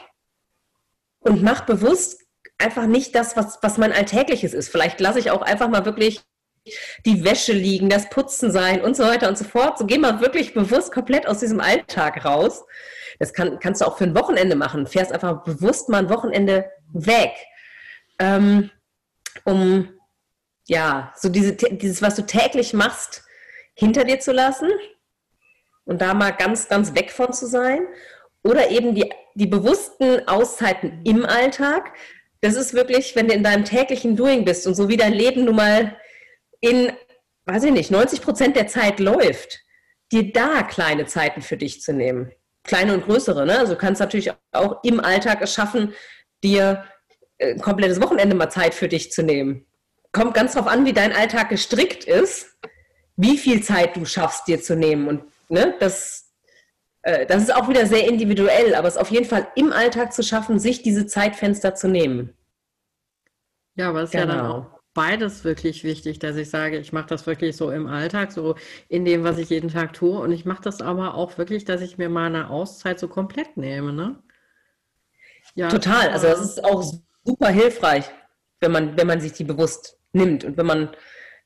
und 1.20 1.44
mache 1.44 1.66
bewusst 1.66 2.22
einfach 2.58 2.86
nicht 2.86 3.16
das, 3.16 3.36
was, 3.36 3.60
was 3.62 3.78
mein 3.78 3.94
Alltägliches 3.94 4.54
ist. 4.54 4.70
Vielleicht 4.70 5.00
lasse 5.00 5.20
ich 5.20 5.32
auch 5.32 5.42
einfach 5.42 5.70
mal 5.70 5.86
wirklich 5.86 6.22
die 7.06 7.24
Wäsche 7.24 7.54
liegen, 7.54 7.90
das 7.90 8.10
Putzen 8.10 8.52
sein 8.52 8.82
und 8.82 8.96
so 8.96 9.04
weiter 9.04 9.30
und 9.30 9.38
so 9.38 9.46
fort. 9.46 9.78
So 9.78 9.86
geh 9.86 9.98
mal 9.98 10.20
wirklich 10.20 10.54
bewusst 10.54 10.92
komplett 10.92 11.28
aus 11.28 11.40
diesem 11.40 11.60
Alltag 11.62 12.26
raus. 12.26 12.66
Das 13.18 13.34
kann, 13.34 13.60
kannst 13.60 13.82
du 13.82 13.86
auch 13.86 13.98
für 13.98 14.04
ein 14.04 14.16
Wochenende 14.16 14.56
machen. 14.56 14.88
Fährst 14.88 15.12
einfach 15.12 15.44
bewusst 15.44 15.90
mal 15.90 16.00
ein 16.00 16.10
Wochenende 16.10 16.70
weg 16.92 17.32
ähm, 18.20 18.70
um 19.46 19.90
ja, 20.70 21.14
so 21.18 21.30
diese, 21.30 21.54
dieses, 21.54 22.02
was 22.02 22.16
du 22.16 22.26
täglich 22.26 22.74
machst, 22.74 23.24
hinter 23.74 24.04
dir 24.04 24.20
zu 24.20 24.32
lassen 24.32 24.70
und 25.86 26.02
da 26.02 26.14
mal 26.14 26.32
ganz, 26.32 26.68
ganz 26.68 26.94
weg 26.94 27.12
von 27.12 27.34
zu 27.34 27.48
sein. 27.48 27.88
Oder 28.44 28.70
eben 28.70 28.94
die, 28.94 29.12
die 29.34 29.48
bewussten 29.48 30.28
Auszeiten 30.28 31.02
im 31.04 31.26
Alltag. 31.26 31.92
Das 32.42 32.56
ist 32.56 32.74
wirklich, 32.74 33.16
wenn 33.16 33.28
du 33.28 33.34
in 33.34 33.44
deinem 33.44 33.66
täglichen 33.66 34.16
Doing 34.16 34.46
bist 34.46 34.66
und 34.68 34.76
so 34.76 34.88
wie 34.88 34.96
dein 34.96 35.12
Leben 35.12 35.46
nun 35.46 35.56
mal 35.56 35.98
in, 36.62 36.94
weiß 37.46 37.64
ich 37.64 37.72
nicht, 37.72 37.92
90 37.92 38.22
Prozent 38.22 38.56
der 38.56 38.68
Zeit 38.68 39.00
läuft, 39.00 39.60
dir 40.12 40.32
da 40.32 40.64
kleine 40.64 41.06
Zeiten 41.06 41.42
für 41.42 41.58
dich 41.58 41.82
zu 41.82 41.94
nehmen. 41.94 42.32
Kleine 42.64 42.94
und 42.94 43.06
größere. 43.06 43.46
Ne? 43.46 43.58
Also 43.58 43.74
du 43.74 43.80
kannst 43.80 44.00
natürlich 44.00 44.32
auch 44.52 44.84
im 44.84 45.00
Alltag 45.00 45.42
es 45.42 45.54
schaffen, 45.54 45.94
dir 46.44 46.86
ein 47.42 47.62
komplettes 47.62 48.02
Wochenende 48.02 48.36
mal 48.36 48.50
Zeit 48.50 48.74
für 48.74 48.88
dich 48.88 49.12
zu 49.12 49.24
nehmen. 49.24 49.66
Kommt 50.12 50.34
ganz 50.34 50.54
drauf 50.54 50.68
an, 50.68 50.86
wie 50.86 50.94
dein 50.94 51.14
Alltag 51.14 51.50
gestrickt 51.50 52.04
ist, 52.04 52.58
wie 53.16 53.38
viel 53.38 53.62
Zeit 53.62 53.96
du 53.96 54.06
schaffst, 54.06 54.48
dir 54.48 54.62
zu 54.62 54.76
nehmen. 54.76 55.08
Und 55.08 55.24
ne, 55.50 55.76
das, 55.80 56.32
äh, 57.04 57.26
das 57.26 57.44
ist 57.44 57.56
auch 57.56 57.70
wieder 57.70 57.86
sehr 57.86 58.08
individuell, 58.08 58.76
aber 58.76 58.88
es 58.88 58.96
ist 58.96 59.02
auf 59.02 59.12
jeden 59.12 59.26
Fall 59.26 59.48
im 59.56 59.72
Alltag 59.72 60.14
zu 60.14 60.24
schaffen, 60.24 60.60
sich 60.60 60.82
diese 60.82 61.06
Zeitfenster 61.06 61.76
zu 61.76 61.88
nehmen. 61.88 62.34
Ja, 63.76 63.90
aber 63.90 64.02
es 64.02 64.10
ist 64.10 64.12
genau. 64.12 64.26
ja 64.26 64.34
dann 64.34 64.46
genau. 64.46 64.58
auch 64.58 64.80
beides 64.94 65.44
wirklich 65.44 65.84
wichtig, 65.84 66.20
dass 66.20 66.36
ich 66.36 66.50
sage, 66.50 66.78
ich 66.78 66.92
mache 66.92 67.08
das 67.08 67.26
wirklich 67.28 67.56
so 67.56 67.72
im 67.72 67.88
Alltag, 67.88 68.32
so 68.32 68.56
in 68.90 69.06
dem, 69.06 69.24
was 69.24 69.38
ich 69.38 69.50
jeden 69.50 69.70
Tag 69.70 69.94
tue. 69.94 70.20
Und 70.20 70.32
ich 70.32 70.46
mache 70.46 70.64
das 70.64 70.82
aber 70.82 71.14
auch 71.14 71.38
wirklich, 71.38 71.64
dass 71.64 71.82
ich 71.82 71.98
mir 71.98 72.10
mal 72.10 72.26
eine 72.26 72.50
Auszeit 72.50 73.00
so 73.00 73.08
komplett 73.08 73.56
nehme. 73.56 73.94
Ne? 73.94 74.22
Ja, 75.56 75.70
total. 75.70 76.10
Also 76.10 76.28
das 76.28 76.42
ist 76.42 76.64
auch 76.64 76.84
super 77.30 77.50
hilfreich, 77.50 78.06
wenn 78.60 78.72
man, 78.72 78.98
wenn 78.98 79.08
man 79.08 79.22
sich 79.22 79.34
die 79.34 79.44
bewusst 79.44 79.98
nimmt 80.14 80.44
und 80.44 80.58
wenn 80.58 80.66
man, 80.66 80.90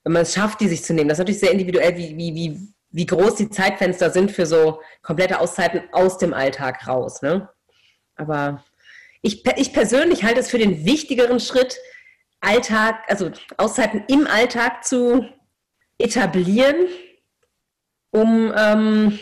wenn 0.03 0.13
man 0.13 0.21
es 0.21 0.33
schafft, 0.33 0.61
die 0.61 0.69
sich 0.69 0.83
zu 0.83 0.93
nehmen. 0.93 1.09
Das 1.09 1.17
ist 1.17 1.19
natürlich 1.19 1.41
sehr 1.41 1.51
individuell, 1.51 1.97
wie, 1.97 2.17
wie, 2.17 2.33
wie, 2.33 2.73
wie 2.91 3.05
groß 3.05 3.35
die 3.35 3.49
Zeitfenster 3.49 4.09
sind 4.09 4.31
für 4.31 4.45
so 4.45 4.81
komplette 5.01 5.39
Auszeiten 5.39 5.81
aus 5.91 6.17
dem 6.17 6.33
Alltag 6.33 6.87
raus. 6.87 7.21
Ne? 7.21 7.49
Aber 8.15 8.63
ich, 9.21 9.45
ich 9.57 9.73
persönlich 9.73 10.23
halte 10.23 10.39
es 10.39 10.49
für 10.49 10.57
den 10.57 10.85
wichtigeren 10.85 11.39
Schritt, 11.39 11.77
Alltag, 12.39 12.95
also 13.07 13.31
Auszeiten 13.57 14.03
im 14.07 14.27
Alltag 14.27 14.83
zu 14.83 15.25
etablieren, 15.97 16.87
um, 18.11 18.53
ähm, 18.55 19.19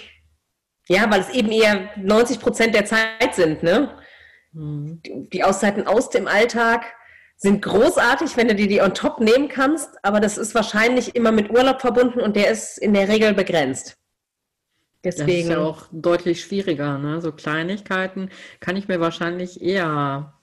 ja, 0.88 1.10
weil 1.10 1.22
es 1.22 1.30
eben 1.30 1.52
eher 1.52 1.92
90 1.98 2.40
Prozent 2.40 2.76
der 2.76 2.86
Zeit 2.86 3.36
sind, 3.36 3.64
ne? 3.64 3.96
Mhm. 4.52 5.02
Die, 5.06 5.30
die 5.30 5.44
Auszeiten 5.44 5.88
aus 5.88 6.10
dem 6.10 6.28
Alltag 6.28 6.86
sind 7.38 7.62
großartig, 7.62 8.38
wenn 8.38 8.48
du 8.48 8.56
dir 8.56 8.68
die 8.68 8.82
on 8.82 8.94
top 8.94 9.20
nehmen 9.20 9.48
kannst, 9.48 9.90
aber 10.04 10.20
das 10.20 10.38
ist 10.38 10.54
wahrscheinlich 10.54 11.16
immer 11.16 11.32
mit 11.32 11.50
Urlaub 11.50 11.82
verbunden 11.82 12.22
und 12.22 12.36
der 12.36 12.52
ist 12.52 12.78
in 12.78 12.94
der 12.94 13.08
Regel 13.08 13.34
begrenzt. 13.34 13.98
Deswegen. 15.04 15.50
Das 15.50 15.58
ist 15.58 15.62
ja 15.62 15.66
auch 15.66 15.88
deutlich 15.92 16.42
schwieriger, 16.42 17.00
ne? 17.00 17.20
So 17.22 17.32
Kleinigkeiten 17.32 18.30
kann 18.60 18.76
ich 18.76 18.88
mir 18.88 19.00
wahrscheinlich 19.00 19.62
eher 19.62 20.36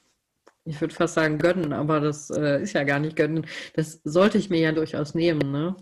ich 0.69 0.81
würde 0.81 0.95
fast 0.95 1.15
sagen 1.15 1.39
gönnen, 1.39 1.73
aber 1.73 2.01
das 2.01 2.31
äh, 2.31 2.63
ist 2.63 2.75
ja 2.75 2.85
gar 2.85 2.99
nicht 2.99 3.17
gönnen. 3.17 3.47
Das 3.75 4.01
sollte 4.05 4.39
ich 4.39 4.51
mir 4.51 4.61
ja 4.61 4.73
durchaus 4.73 5.15
nehmen, 5.15 5.51
ne? 5.51 5.77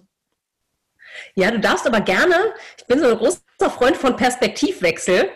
Ja, 1.35 1.51
du 1.51 1.59
darfst 1.59 1.87
aber 1.87 2.01
gerne, 2.01 2.35
ich 2.77 2.87
bin 2.87 3.01
so 3.01 3.07
ein 3.07 3.17
großer 3.17 3.71
Freund 3.71 3.97
von 3.97 4.17
Perspektivwechsel. 4.17 5.31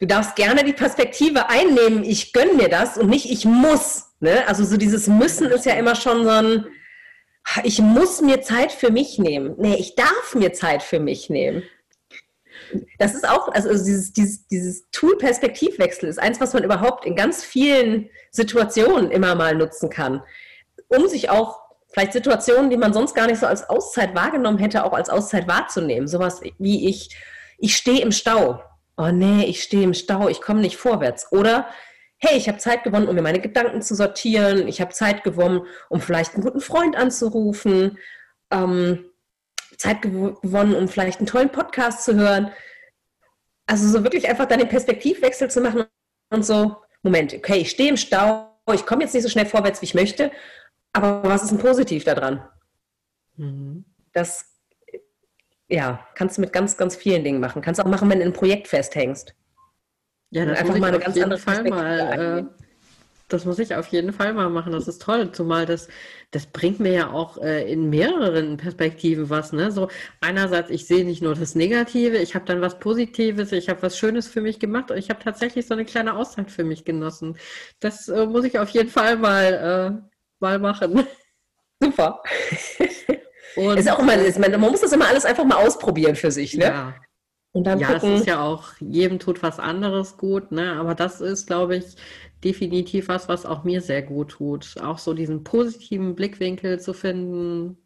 Du 0.00 0.06
darfst 0.06 0.36
gerne 0.36 0.62
die 0.64 0.72
Perspektive 0.72 1.48
einnehmen, 1.48 2.04
ich 2.04 2.32
gönne 2.32 2.54
mir 2.54 2.68
das 2.68 2.98
und 2.98 3.08
nicht 3.08 3.30
ich 3.30 3.44
muss. 3.44 4.06
Ne? 4.20 4.46
Also 4.46 4.64
so 4.64 4.76
dieses 4.76 5.06
Müssen 5.06 5.50
ist 5.50 5.66
ja 5.66 5.74
immer 5.74 5.94
schon 5.94 6.24
so 6.24 6.30
ein, 6.30 6.66
ich 7.64 7.80
muss 7.80 8.20
mir 8.20 8.42
Zeit 8.42 8.72
für 8.72 8.90
mich 8.90 9.18
nehmen. 9.18 9.54
Nee, 9.58 9.76
ich 9.76 9.94
darf 9.94 10.34
mir 10.34 10.52
Zeit 10.52 10.82
für 10.82 11.00
mich 11.00 11.30
nehmen. 11.30 11.62
Das 12.98 13.14
ist 13.14 13.28
auch, 13.28 13.48
also 13.48 13.68
dieses, 13.68 14.12
dieses, 14.12 14.46
dieses 14.48 14.90
Tool 14.90 15.16
Perspektivwechsel 15.16 16.08
ist 16.08 16.18
eins, 16.18 16.40
was 16.40 16.52
man 16.52 16.64
überhaupt 16.64 17.04
in 17.06 17.14
ganz 17.14 17.44
vielen 17.44 18.10
Situationen 18.30 19.10
immer 19.10 19.34
mal 19.34 19.54
nutzen 19.54 19.88
kann, 19.88 20.22
um 20.88 21.06
sich 21.06 21.30
auch 21.30 21.60
vielleicht 21.88 22.12
Situationen, 22.12 22.70
die 22.70 22.76
man 22.76 22.92
sonst 22.92 23.14
gar 23.14 23.26
nicht 23.26 23.38
so 23.38 23.46
als 23.46 23.68
Auszeit 23.68 24.14
wahrgenommen 24.14 24.58
hätte, 24.58 24.84
auch 24.84 24.92
als 24.92 25.08
Auszeit 25.08 25.46
wahrzunehmen. 25.46 26.08
Sowas 26.08 26.40
wie 26.58 26.88
ich, 26.88 27.16
ich 27.58 27.76
stehe 27.76 28.02
im 28.02 28.12
Stau. 28.12 28.62
Oh 28.96 29.10
nee, 29.10 29.44
ich 29.44 29.62
stehe 29.62 29.84
im 29.84 29.94
Stau, 29.94 30.28
ich 30.28 30.40
komme 30.40 30.60
nicht 30.60 30.76
vorwärts. 30.76 31.30
Oder 31.32 31.68
hey, 32.18 32.36
ich 32.36 32.48
habe 32.48 32.58
Zeit 32.58 32.82
gewonnen, 32.82 33.08
um 33.08 33.14
mir 33.14 33.22
meine 33.22 33.40
Gedanken 33.40 33.82
zu 33.82 33.94
sortieren. 33.94 34.68
Ich 34.68 34.80
habe 34.80 34.92
Zeit 34.92 35.22
gewonnen, 35.22 35.62
um 35.88 36.00
vielleicht 36.00 36.34
einen 36.34 36.44
guten 36.44 36.60
Freund 36.60 36.96
anzurufen. 36.96 37.98
Ähm, 38.50 39.04
Zeit 39.76 40.02
gewonnen, 40.02 40.74
um 40.74 40.88
vielleicht 40.88 41.18
einen 41.18 41.26
tollen 41.26 41.50
Podcast 41.50 42.04
zu 42.04 42.14
hören. 42.14 42.50
Also 43.66 43.88
so 43.88 44.02
wirklich 44.02 44.28
einfach 44.28 44.46
dann 44.46 44.60
den 44.60 44.68
Perspektivwechsel 44.68 45.50
zu 45.50 45.60
machen 45.60 45.84
und 46.30 46.44
so, 46.46 46.76
Moment, 47.02 47.34
okay, 47.34 47.58
ich 47.58 47.70
stehe 47.70 47.90
im 47.90 47.96
Stau, 47.96 48.48
ich 48.72 48.86
komme 48.86 49.02
jetzt 49.02 49.12
nicht 49.12 49.22
so 49.22 49.28
schnell 49.28 49.46
vorwärts, 49.46 49.82
wie 49.82 49.86
ich 49.86 49.94
möchte, 49.94 50.30
aber 50.92 51.22
was 51.24 51.42
ist 51.42 51.50
denn 51.50 51.58
positiv 51.58 52.04
daran? 52.04 52.48
Mhm. 53.36 53.84
Das 54.12 54.55
ja, 55.68 56.06
kannst 56.14 56.36
du 56.36 56.40
mit 56.40 56.52
ganz, 56.52 56.76
ganz 56.76 56.96
vielen 56.96 57.24
Dingen 57.24 57.40
machen. 57.40 57.62
Kannst 57.62 57.80
du 57.80 57.84
auch 57.84 57.90
machen, 57.90 58.08
wenn 58.08 58.20
du 58.20 58.24
ein 58.24 58.32
Projekt 58.32 58.68
festhängst. 58.68 59.34
Ja, 60.30 60.44
das 60.44 60.58
einfach 60.58 60.78
mal 60.78 60.88
eine 60.88 60.98
ganz 60.98 61.16
andere 61.16 61.38
Fall 61.38 61.64
mal, 61.64 62.40
äh, 62.40 62.44
das 63.28 63.44
muss 63.44 63.58
ich 63.58 63.74
auf 63.74 63.88
jeden 63.88 64.12
Fall 64.12 64.34
mal 64.34 64.48
machen. 64.48 64.72
Das 64.72 64.86
ist 64.86 65.02
toll. 65.02 65.32
Zumal 65.32 65.66
das, 65.66 65.88
das 66.30 66.46
bringt 66.46 66.78
mir 66.78 66.92
ja 66.92 67.10
auch 67.10 67.38
äh, 67.38 67.70
in 67.70 67.90
mehreren 67.90 68.56
Perspektiven 68.56 69.30
was. 69.30 69.52
Ne? 69.52 69.72
So 69.72 69.88
einerseits, 70.20 70.70
ich 70.70 70.86
sehe 70.86 71.04
nicht 71.04 71.22
nur 71.22 71.34
das 71.34 71.56
Negative, 71.56 72.18
ich 72.18 72.34
habe 72.36 72.44
dann 72.44 72.60
was 72.60 72.78
Positives, 72.78 73.50
ich 73.52 73.68
habe 73.68 73.82
was 73.82 73.98
Schönes 73.98 74.28
für 74.28 74.40
mich 74.40 74.60
gemacht 74.60 74.90
und 74.90 74.98
ich 74.98 75.10
habe 75.10 75.22
tatsächlich 75.22 75.66
so 75.66 75.74
eine 75.74 75.84
kleine 75.84 76.14
Auszeit 76.14 76.50
für 76.50 76.64
mich 76.64 76.84
genossen. 76.84 77.36
Das 77.80 78.08
äh, 78.08 78.26
muss 78.26 78.44
ich 78.44 78.58
auf 78.58 78.68
jeden 78.70 78.90
Fall 78.90 79.16
mal, 79.16 80.00
äh, 80.02 80.08
mal 80.38 80.58
machen. 80.60 81.06
Super. 81.80 82.22
Und, 83.56 83.78
ist 83.78 83.90
auch 83.90 83.98
immer, 83.98 84.14
ist, 84.14 84.38
man, 84.38 84.50
man 84.52 84.70
muss 84.70 84.82
das 84.82 84.92
immer 84.92 85.08
alles 85.08 85.24
einfach 85.24 85.44
mal 85.44 85.64
ausprobieren 85.64 86.14
für 86.14 86.30
sich. 86.30 86.56
Ne? 86.56 86.64
Ja. 86.64 86.94
Und 87.52 87.64
dann 87.64 87.78
ja, 87.78 87.94
gucken. 87.94 88.12
es 88.12 88.20
ist 88.20 88.26
ja 88.26 88.42
auch, 88.42 88.74
jedem 88.80 89.18
tut 89.18 89.42
was 89.42 89.58
anderes 89.58 90.18
gut, 90.18 90.52
ne? 90.52 90.74
Aber 90.74 90.94
das 90.94 91.22
ist, 91.22 91.46
glaube 91.46 91.76
ich, 91.76 91.96
definitiv 92.44 93.08
was, 93.08 93.30
was 93.30 93.46
auch 93.46 93.64
mir 93.64 93.80
sehr 93.80 94.02
gut 94.02 94.32
tut. 94.32 94.74
Auch 94.82 94.98
so 94.98 95.14
diesen 95.14 95.42
positiven 95.42 96.14
Blickwinkel 96.14 96.78
zu 96.80 96.92
finden. 96.92 97.78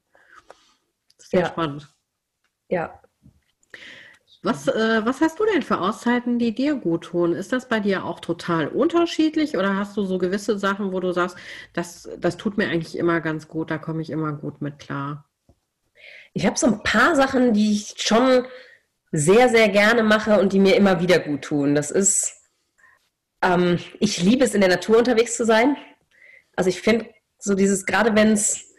Sehr 1.18 1.42
ja. 1.42 1.46
spannend. 1.46 1.88
Ja. 2.68 3.00
Was, 4.42 4.66
äh, 4.66 5.02
was 5.04 5.20
hast 5.20 5.38
du 5.38 5.44
denn 5.44 5.62
für 5.62 5.80
Auszeiten, 5.80 6.40
die 6.40 6.52
dir 6.52 6.74
gut 6.74 7.04
tun? 7.04 7.32
Ist 7.32 7.52
das 7.52 7.68
bei 7.68 7.78
dir 7.78 8.04
auch 8.04 8.18
total 8.18 8.66
unterschiedlich 8.66 9.56
oder 9.56 9.76
hast 9.76 9.96
du 9.96 10.04
so 10.04 10.18
gewisse 10.18 10.58
Sachen, 10.58 10.92
wo 10.92 10.98
du 10.98 11.12
sagst, 11.12 11.36
das, 11.74 12.08
das 12.18 12.36
tut 12.36 12.56
mir 12.56 12.68
eigentlich 12.68 12.98
immer 12.98 13.20
ganz 13.20 13.46
gut, 13.46 13.70
da 13.70 13.78
komme 13.78 14.02
ich 14.02 14.10
immer 14.10 14.32
gut 14.32 14.62
mit 14.62 14.80
klar? 14.80 15.29
Ich 16.32 16.46
habe 16.46 16.58
so 16.58 16.66
ein 16.66 16.82
paar 16.82 17.16
Sachen, 17.16 17.52
die 17.52 17.72
ich 17.72 17.94
schon 17.98 18.46
sehr, 19.12 19.48
sehr 19.48 19.68
gerne 19.68 20.02
mache 20.02 20.38
und 20.38 20.52
die 20.52 20.60
mir 20.60 20.76
immer 20.76 21.00
wieder 21.00 21.18
gut 21.18 21.42
tun. 21.42 21.74
Das 21.74 21.90
ist 21.90 22.40
ähm, 23.42 23.78
ich 23.98 24.22
liebe 24.22 24.44
es, 24.44 24.54
in 24.54 24.60
der 24.60 24.70
Natur 24.70 24.98
unterwegs 24.98 25.36
zu 25.36 25.44
sein. 25.44 25.76
Also 26.56 26.68
ich 26.70 26.80
finde 26.80 27.06
so 27.38 27.54
dieses, 27.54 27.86
gerade 27.86 28.14
wenn 28.14 28.32
es, 28.32 28.74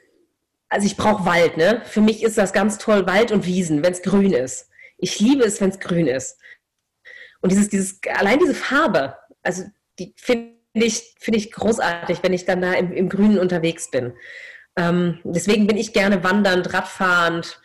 also 0.69 0.85
ich 0.85 0.97
brauche 0.97 1.25
Wald, 1.25 1.57
ne? 1.57 1.81
Für 1.85 2.01
mich 2.01 2.23
ist 2.23 2.37
das 2.37 2.53
ganz 2.53 2.77
toll, 2.77 3.07
Wald 3.07 3.31
und 3.31 3.45
Wiesen, 3.45 3.83
wenn 3.83 3.93
es 3.93 4.01
grün 4.01 4.33
ist. 4.33 4.69
Ich 4.97 5.19
liebe 5.19 5.43
es, 5.43 5.59
wenn 5.59 5.69
es 5.69 5.79
grün 5.79 6.07
ist. 6.07 6.37
Und 7.41 7.51
dieses, 7.51 7.69
dieses, 7.69 7.99
allein 8.15 8.39
diese 8.39 8.53
Farbe, 8.53 9.17
also 9.41 9.63
die 9.97 10.13
finde 10.15 10.53
ich, 10.73 11.15
finde 11.19 11.39
ich 11.39 11.51
großartig, 11.51 12.19
wenn 12.21 12.33
ich 12.33 12.45
dann 12.45 12.61
da 12.61 12.73
im, 12.73 12.93
im 12.93 13.09
Grünen 13.09 13.39
unterwegs 13.39 13.89
bin. 13.89 14.13
Ähm, 14.75 15.19
deswegen 15.23 15.67
bin 15.67 15.77
ich 15.77 15.93
gerne 15.93 16.23
wandernd, 16.23 16.73
radfahrend, 16.73 17.59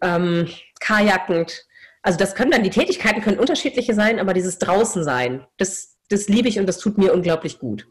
ähm, 0.00 0.48
kajakend. 0.80 1.66
Also 2.02 2.18
das 2.18 2.34
können 2.34 2.50
dann, 2.50 2.62
die 2.62 2.70
Tätigkeiten 2.70 3.20
können 3.20 3.38
unterschiedliche 3.38 3.94
sein, 3.94 4.18
aber 4.18 4.32
dieses 4.32 4.58
draußen 4.58 5.04
sein, 5.04 5.44
das, 5.58 5.96
das 6.08 6.28
liebe 6.28 6.48
ich 6.48 6.58
und 6.58 6.66
das 6.66 6.78
tut 6.78 6.98
mir 6.98 7.12
unglaublich 7.12 7.58
gut. 7.58 7.86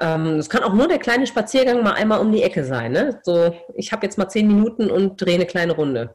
Ähm, 0.00 0.38
es 0.38 0.50
kann 0.50 0.62
auch 0.62 0.74
nur 0.74 0.88
der 0.88 0.98
kleine 0.98 1.26
Spaziergang 1.26 1.82
mal 1.82 1.92
einmal 1.92 2.20
um 2.20 2.32
die 2.32 2.42
Ecke 2.42 2.64
sein. 2.64 2.92
Ne? 2.92 3.20
So, 3.22 3.54
ich 3.74 3.92
habe 3.92 4.04
jetzt 4.04 4.18
mal 4.18 4.28
zehn 4.28 4.46
Minuten 4.46 4.90
und 4.90 5.20
drehe 5.20 5.36
eine 5.36 5.46
kleine 5.46 5.72
Runde. 5.72 6.14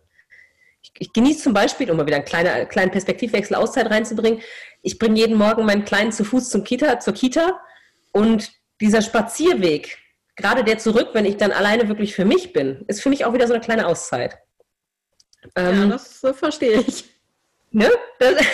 Ich, 0.82 0.92
ich 1.00 1.14
genieße 1.14 1.44
zum 1.44 1.54
Beispiel, 1.54 1.90
um 1.90 1.98
mal 1.98 2.06
wieder 2.06 2.18
einen 2.18 2.26
kleinen, 2.26 2.68
kleinen 2.70 2.92
Perspektivwechsel 2.92 3.56
Auszeit 3.56 3.90
reinzubringen, 3.90 4.42
ich 4.82 5.00
bringe 5.00 5.18
jeden 5.18 5.38
Morgen 5.38 5.66
meinen 5.66 5.86
Kleinen 5.86 6.12
zu 6.12 6.24
Fuß 6.24 6.50
zum 6.50 6.64
Kita, 6.64 7.00
zur 7.00 7.14
Kita 7.14 7.60
und 8.12 8.52
dieser 8.80 9.02
Spazierweg, 9.02 9.98
gerade 10.38 10.64
der 10.64 10.78
zurück, 10.78 11.10
wenn 11.14 11.26
ich 11.26 11.36
dann 11.38 11.52
alleine 11.52 11.90
wirklich 11.90 12.16
für 12.16 12.26
mich 12.26 12.54
bin, 12.54 12.86
ist 12.88 13.02
für 13.02 13.10
mich 13.10 13.26
auch 13.26 13.34
wieder 13.34 13.48
so 13.48 13.54
eine 13.54 13.62
kleine 13.62 13.88
Auszeit. 13.88 14.38
Ähm, 15.56 15.82
ja, 15.82 15.86
das 15.88 16.24
äh, 16.24 16.34
verstehe 16.34 16.80
ich. 16.80 17.06
Ne? 17.72 17.92
Das, 18.20 18.36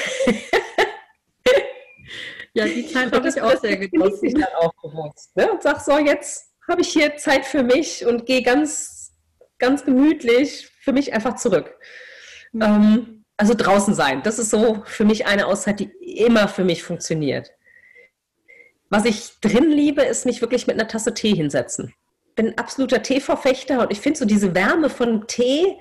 Ja, 2.56 2.66
die 2.66 2.86
Zeit 2.86 3.12
habe 3.12 3.28
ich 3.28 3.42
auch 3.42 3.60
sehr 3.60 3.78
genossen. 3.78 4.26
Ich 4.26 4.34
dann 4.36 4.46
auch 4.60 4.74
bewusst, 4.82 5.36
ne? 5.36 5.52
Und 5.52 5.64
sag 5.64 5.82
so, 5.82 5.98
jetzt 5.98 6.52
habe 6.68 6.82
ich 6.82 6.90
hier 6.90 7.18
Zeit 7.18 7.46
für 7.46 7.64
mich 7.64 8.06
und 8.06 8.26
gehe 8.28 8.44
ganz, 8.44 9.12
ganz 9.58 9.84
gemütlich 9.84 10.70
für 10.80 10.94
mich 10.94 11.14
einfach 11.14 11.36
zurück. 11.36 11.76
Mhm. 12.52 12.62
Ähm, 12.62 13.26
also 13.38 13.56
draußen 13.56 13.96
sein, 13.96 14.22
das 14.22 14.38
ist 14.38 14.52
so 14.52 14.84
für 14.86 15.04
mich 15.04 15.26
eine 15.26 15.48
Auszeit, 15.48 15.80
die 15.80 15.92
immer 16.00 16.48
für 16.48 16.64
mich 16.64 16.84
funktioniert. 16.84 17.50
Was 18.94 19.06
ich 19.06 19.40
drin 19.42 19.72
liebe, 19.72 20.04
ist 20.04 20.28
mich 20.28 20.40
wirklich 20.40 20.68
mit 20.68 20.80
einer 20.80 20.88
Tasse 20.88 21.16
Tee 21.16 21.34
hinsetzen. 21.34 21.96
Bin 22.36 22.50
ein 22.50 22.58
absoluter 22.60 23.02
Teeverfechter 23.02 23.82
und 23.82 23.92
ich 23.92 24.00
finde 24.00 24.20
so 24.20 24.26
diese 24.26 24.54
Wärme 24.54 24.92
von 24.92 25.26
Tee 25.26 25.80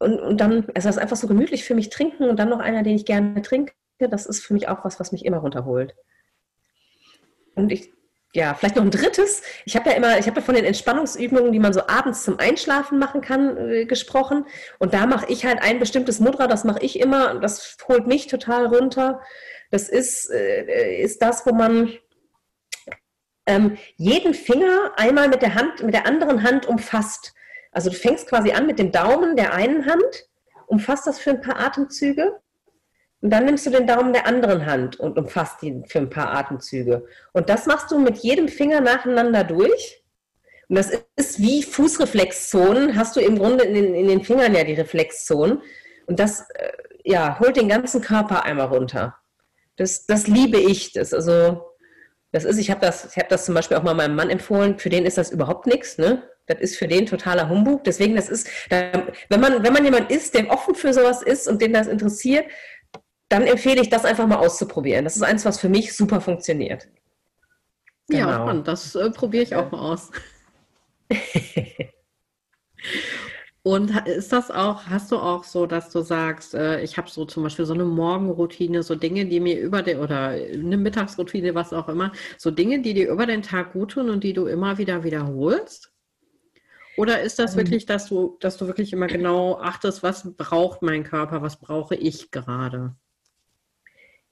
und, 0.00 0.18
und 0.18 0.40
dann, 0.40 0.66
also 0.74 0.88
das 0.88 0.96
ist 0.96 0.98
einfach 0.98 1.16
so 1.16 1.28
gemütlich 1.28 1.62
für 1.62 1.76
mich 1.76 1.88
trinken 1.88 2.24
und 2.28 2.40
dann 2.40 2.48
noch 2.48 2.58
einer, 2.58 2.82
den 2.82 2.96
ich 2.96 3.04
gerne 3.04 3.40
trinke 3.42 3.72
das 3.98 4.26
ist 4.26 4.42
für 4.44 4.54
mich 4.54 4.66
auch 4.66 4.84
was, 4.84 4.98
was 4.98 5.12
mich 5.12 5.24
immer 5.24 5.36
runterholt. 5.36 5.94
Und 7.54 7.70
ich 7.70 7.92
ja, 8.32 8.54
vielleicht 8.54 8.76
noch 8.76 8.84
ein 8.84 8.92
drittes. 8.92 9.42
Ich 9.64 9.74
habe 9.76 9.90
ja 9.90 9.96
immer, 9.96 10.18
ich 10.18 10.26
habe 10.26 10.38
ja 10.38 10.46
von 10.46 10.54
den 10.54 10.64
Entspannungsübungen, 10.64 11.52
die 11.52 11.58
man 11.58 11.72
so 11.72 11.88
abends 11.88 12.22
zum 12.22 12.38
Einschlafen 12.38 12.98
machen 12.98 13.20
kann, 13.20 13.56
äh, 13.56 13.84
gesprochen. 13.86 14.46
Und 14.78 14.94
da 14.94 15.06
mache 15.06 15.26
ich 15.30 15.44
halt 15.44 15.60
ein 15.62 15.80
bestimmtes 15.80 16.20
Mudra, 16.20 16.46
das 16.46 16.62
mache 16.62 16.80
ich 16.80 17.00
immer. 17.00 17.40
Das 17.40 17.76
holt 17.88 18.06
mich 18.06 18.28
total 18.28 18.66
runter. 18.66 19.20
Das 19.70 19.88
ist, 19.88 20.30
äh, 20.30 21.00
ist 21.02 21.22
das, 21.22 21.46
wo 21.46 21.54
man 21.54 21.92
ähm, 23.46 23.76
jeden 23.96 24.34
Finger 24.34 24.92
einmal 24.96 25.28
mit 25.28 25.42
der 25.42 25.54
Hand, 25.54 25.82
mit 25.82 25.94
der 25.94 26.06
anderen 26.06 26.42
Hand 26.42 26.66
umfasst. 26.66 27.34
Also 27.72 27.90
du 27.90 27.96
fängst 27.96 28.28
quasi 28.28 28.52
an 28.52 28.66
mit 28.66 28.78
dem 28.78 28.92
Daumen 28.92 29.36
der 29.36 29.54
einen 29.54 29.86
Hand, 29.86 30.28
umfasst 30.66 31.06
das 31.06 31.18
für 31.18 31.30
ein 31.30 31.40
paar 31.40 31.58
Atemzüge 31.58 32.40
und 33.22 33.30
dann 33.30 33.44
nimmst 33.44 33.66
du 33.66 33.70
den 33.70 33.86
Daumen 33.86 34.12
der 34.12 34.26
anderen 34.26 34.64
Hand 34.66 34.98
und 34.98 35.18
umfasst 35.18 35.62
ihn 35.62 35.84
für 35.84 35.98
ein 35.98 36.10
paar 36.10 36.32
Atemzüge. 36.32 37.06
Und 37.32 37.50
das 37.50 37.66
machst 37.66 37.90
du 37.90 37.98
mit 37.98 38.18
jedem 38.18 38.48
Finger 38.48 38.80
nacheinander 38.80 39.44
durch. 39.44 40.02
Und 40.68 40.76
das 40.76 40.90
ist 41.16 41.38
wie 41.38 41.62
Fußreflexzonen, 41.62 42.96
hast 42.96 43.16
du 43.16 43.20
im 43.20 43.38
Grunde 43.38 43.64
in 43.64 43.74
den, 43.74 43.94
in 43.94 44.08
den 44.08 44.24
Fingern 44.24 44.54
ja 44.54 44.64
die 44.64 44.74
Reflexzonen. 44.74 45.60
Und 46.06 46.18
das 46.18 46.48
äh, 46.50 46.72
ja, 47.04 47.38
holt 47.38 47.56
den 47.56 47.68
ganzen 47.68 48.00
Körper 48.00 48.44
einmal 48.44 48.68
runter. 48.68 49.16
Das, 49.80 50.04
das 50.04 50.26
liebe 50.26 50.58
ich. 50.58 50.92
Das, 50.92 51.14
also, 51.14 51.62
das 52.32 52.44
ist, 52.44 52.58
ich 52.58 52.70
habe 52.70 52.82
das, 52.82 53.16
hab 53.16 53.30
das 53.30 53.46
zum 53.46 53.54
Beispiel 53.54 53.78
auch 53.78 53.82
mal 53.82 53.94
meinem 53.94 54.14
Mann 54.14 54.28
empfohlen, 54.28 54.78
für 54.78 54.90
den 54.90 55.06
ist 55.06 55.16
das 55.16 55.30
überhaupt 55.30 55.66
nichts. 55.66 55.96
Ne? 55.96 56.22
Das 56.44 56.60
ist 56.60 56.76
für 56.76 56.86
den 56.86 57.06
totaler 57.06 57.48
Humbug. 57.48 57.84
Deswegen, 57.84 58.14
das 58.14 58.28
ist, 58.28 58.46
wenn, 58.68 59.40
man, 59.40 59.62
wenn 59.62 59.72
man 59.72 59.82
jemand 59.82 60.10
ist, 60.10 60.34
der 60.34 60.50
offen 60.50 60.74
für 60.74 60.92
sowas 60.92 61.22
ist 61.22 61.48
und 61.48 61.62
den 61.62 61.72
das 61.72 61.86
interessiert, 61.86 62.44
dann 63.30 63.44
empfehle 63.44 63.80
ich 63.80 63.88
das 63.88 64.04
einfach 64.04 64.26
mal 64.26 64.36
auszuprobieren. 64.36 65.04
Das 65.04 65.16
ist 65.16 65.22
eins, 65.22 65.46
was 65.46 65.58
für 65.58 65.70
mich 65.70 65.96
super 65.96 66.20
funktioniert. 66.20 66.86
Genau. 68.08 68.28
Ja, 68.28 68.34
spannend. 68.34 68.68
Das 68.68 68.94
äh, 68.94 69.10
probiere 69.10 69.44
ich 69.44 69.56
auch 69.56 69.70
mal 69.70 69.80
aus. 69.80 70.10
Und 73.62 74.06
ist 74.06 74.32
das 74.32 74.50
auch, 74.50 74.86
hast 74.86 75.12
du 75.12 75.16
auch 75.16 75.44
so, 75.44 75.66
dass 75.66 75.90
du 75.90 76.00
sagst, 76.00 76.54
äh, 76.54 76.80
ich 76.82 76.96
habe 76.96 77.10
so 77.10 77.26
zum 77.26 77.42
Beispiel 77.42 77.66
so 77.66 77.74
eine 77.74 77.84
Morgenroutine, 77.84 78.82
so 78.82 78.94
Dinge, 78.94 79.26
die 79.26 79.38
mir 79.38 79.60
über 79.60 79.82
den, 79.82 79.98
oder 79.98 80.28
eine 80.28 80.78
Mittagsroutine, 80.78 81.54
was 81.54 81.74
auch 81.74 81.88
immer, 81.90 82.12
so 82.38 82.50
Dinge, 82.50 82.80
die 82.80 82.94
dir 82.94 83.10
über 83.10 83.26
den 83.26 83.42
Tag 83.42 83.74
gut 83.74 83.92
tun 83.92 84.08
und 84.08 84.24
die 84.24 84.32
du 84.32 84.46
immer 84.46 84.78
wieder 84.78 85.04
wiederholst? 85.04 85.92
Oder 86.96 87.20
ist 87.20 87.38
das 87.38 87.52
ähm, 87.52 87.58
wirklich, 87.58 87.84
dass 87.84 88.06
du, 88.06 88.38
dass 88.40 88.56
du 88.56 88.66
wirklich 88.66 88.94
immer 88.94 89.08
genau 89.08 89.58
achtest, 89.58 90.02
was 90.02 90.36
braucht 90.36 90.80
mein 90.80 91.04
Körper, 91.04 91.42
was 91.42 91.60
brauche 91.60 91.94
ich 91.94 92.30
gerade? 92.30 92.94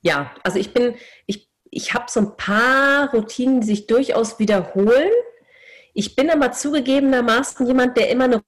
Ja, 0.01 0.35
also 0.43 0.59
ich 0.59 0.73
bin, 0.73 0.95
ich, 1.27 1.51
ich 1.71 1.93
habe 1.93 2.07
so 2.09 2.21
ein 2.21 2.37
paar 2.37 3.11
Routinen, 3.13 3.61
die 3.61 3.67
sich 3.67 3.87
durchaus 3.87 4.39
wiederholen. 4.39 5.11
Ich 5.93 6.17
bin 6.17 6.31
aber 6.31 6.53
zugegebenermaßen 6.53 7.67
jemand, 7.67 7.97
der 7.97 8.11
immer 8.11 8.25
eine 8.25 8.43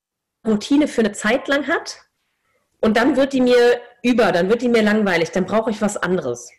Routine 0.45 0.87
für 0.87 1.01
eine 1.01 1.11
Zeit 1.11 1.47
lang 1.47 1.67
hat 1.67 1.97
und 2.79 2.97
dann 2.97 3.15
wird 3.15 3.33
die 3.33 3.41
mir 3.41 3.79
über, 4.01 4.31
dann 4.31 4.49
wird 4.49 4.61
die 4.61 4.69
mir 4.69 4.81
langweilig, 4.81 5.31
dann 5.31 5.45
brauche 5.45 5.69
ich 5.69 5.81
was 5.81 5.97
anderes. 5.97 6.49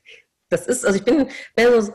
Das 0.49 0.67
ist, 0.67 0.85
also 0.85 0.99
ich 0.99 1.05
bin, 1.05 1.29
so, 1.57 1.93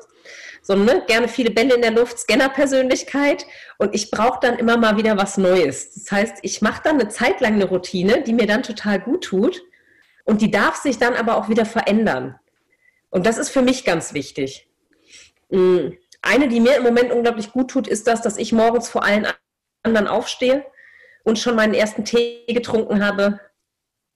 so 0.62 0.76
ne, 0.76 1.04
gerne 1.08 1.28
viele 1.28 1.52
Bälle 1.52 1.76
in 1.76 1.82
der 1.82 1.92
Luft, 1.92 2.20
Scanner-Persönlichkeit 2.20 3.46
und 3.78 3.96
ich 3.96 4.12
brauche 4.12 4.40
dann 4.42 4.58
immer 4.58 4.78
mal 4.78 4.98
wieder 4.98 5.18
was 5.18 5.38
Neues. 5.38 5.94
Das 5.94 6.12
heißt, 6.12 6.38
ich 6.42 6.62
mache 6.62 6.82
dann 6.84 7.00
eine 7.00 7.10
Zeit 7.10 7.40
lang 7.40 7.54
eine 7.54 7.66
Routine, 7.66 8.24
die 8.24 8.34
mir 8.34 8.48
dann 8.48 8.64
total 8.64 9.00
gut 9.00 9.24
tut 9.24 9.64
und 10.26 10.42
die 10.42 10.52
darf 10.52 10.76
sich 10.76 10.98
dann 10.98 11.14
aber 11.14 11.38
auch 11.38 11.48
wieder 11.48 11.66
verändern. 11.66 12.38
Und 13.10 13.26
das 13.26 13.38
ist 13.38 13.50
für 13.50 13.62
mich 13.62 13.86
ganz 13.86 14.14
wichtig. 14.14 14.68
Mm, 15.50 15.92
eine, 16.22 16.50
die 16.50 16.60
mir 16.60 16.76
im 16.76 16.84
Moment 16.84 17.12
unglaublich 17.14 17.54
gut 17.54 17.72
tut, 17.72 17.88
ist 17.88 18.08
das, 18.08 18.22
dass 18.22 18.38
ich 18.38 18.52
morgens 18.52 18.90
vor 18.90 19.04
allen 19.04 19.28
anderen 19.84 20.08
aufstehe 20.08 20.66
und 21.28 21.38
schon 21.38 21.58
meinen 21.58 21.74
ersten 21.74 22.06
Tee 22.06 22.46
getrunken 22.48 23.04
habe, 23.04 23.42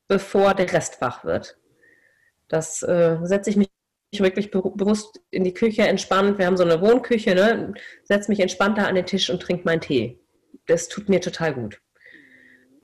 bevor 0.07 0.53
der 0.53 0.71
Rest 0.71 1.01
wach 1.01 1.25
wird. 1.25 1.57
Das 2.47 2.81
äh, 2.83 3.17
setze 3.23 3.49
ich 3.49 3.57
mich 3.57 3.69
wirklich 4.13 4.49
bewusst 4.49 5.19
in 5.29 5.43
die 5.43 5.53
Küche 5.53 5.81
entspannt. 5.81 6.37
Wir 6.37 6.45
haben 6.45 6.55
so 6.55 6.63
eine 6.63 6.79
Wohnküche, 6.79 7.35
ne? 7.35 7.73
setze 8.05 8.31
mich 8.31 8.39
entspannter 8.39 8.87
an 8.87 8.95
den 8.95 9.05
Tisch 9.05 9.29
und 9.29 9.41
trinke 9.41 9.65
meinen 9.65 9.81
Tee. 9.81 10.21
Das 10.67 10.87
tut 10.87 11.09
mir 11.09 11.19
total 11.19 11.53
gut. 11.53 11.81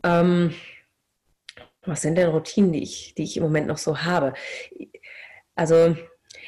Ähm, 0.04 0.54
was 1.84 2.02
sind 2.02 2.16
denn 2.16 2.28
Routinen, 2.28 2.74
die 2.74 2.84
ich, 2.84 3.16
die 3.16 3.24
ich 3.24 3.38
im 3.38 3.44
Moment 3.44 3.68
noch 3.68 3.78
so 3.78 4.00
habe? 4.00 4.34
Also 5.56 5.96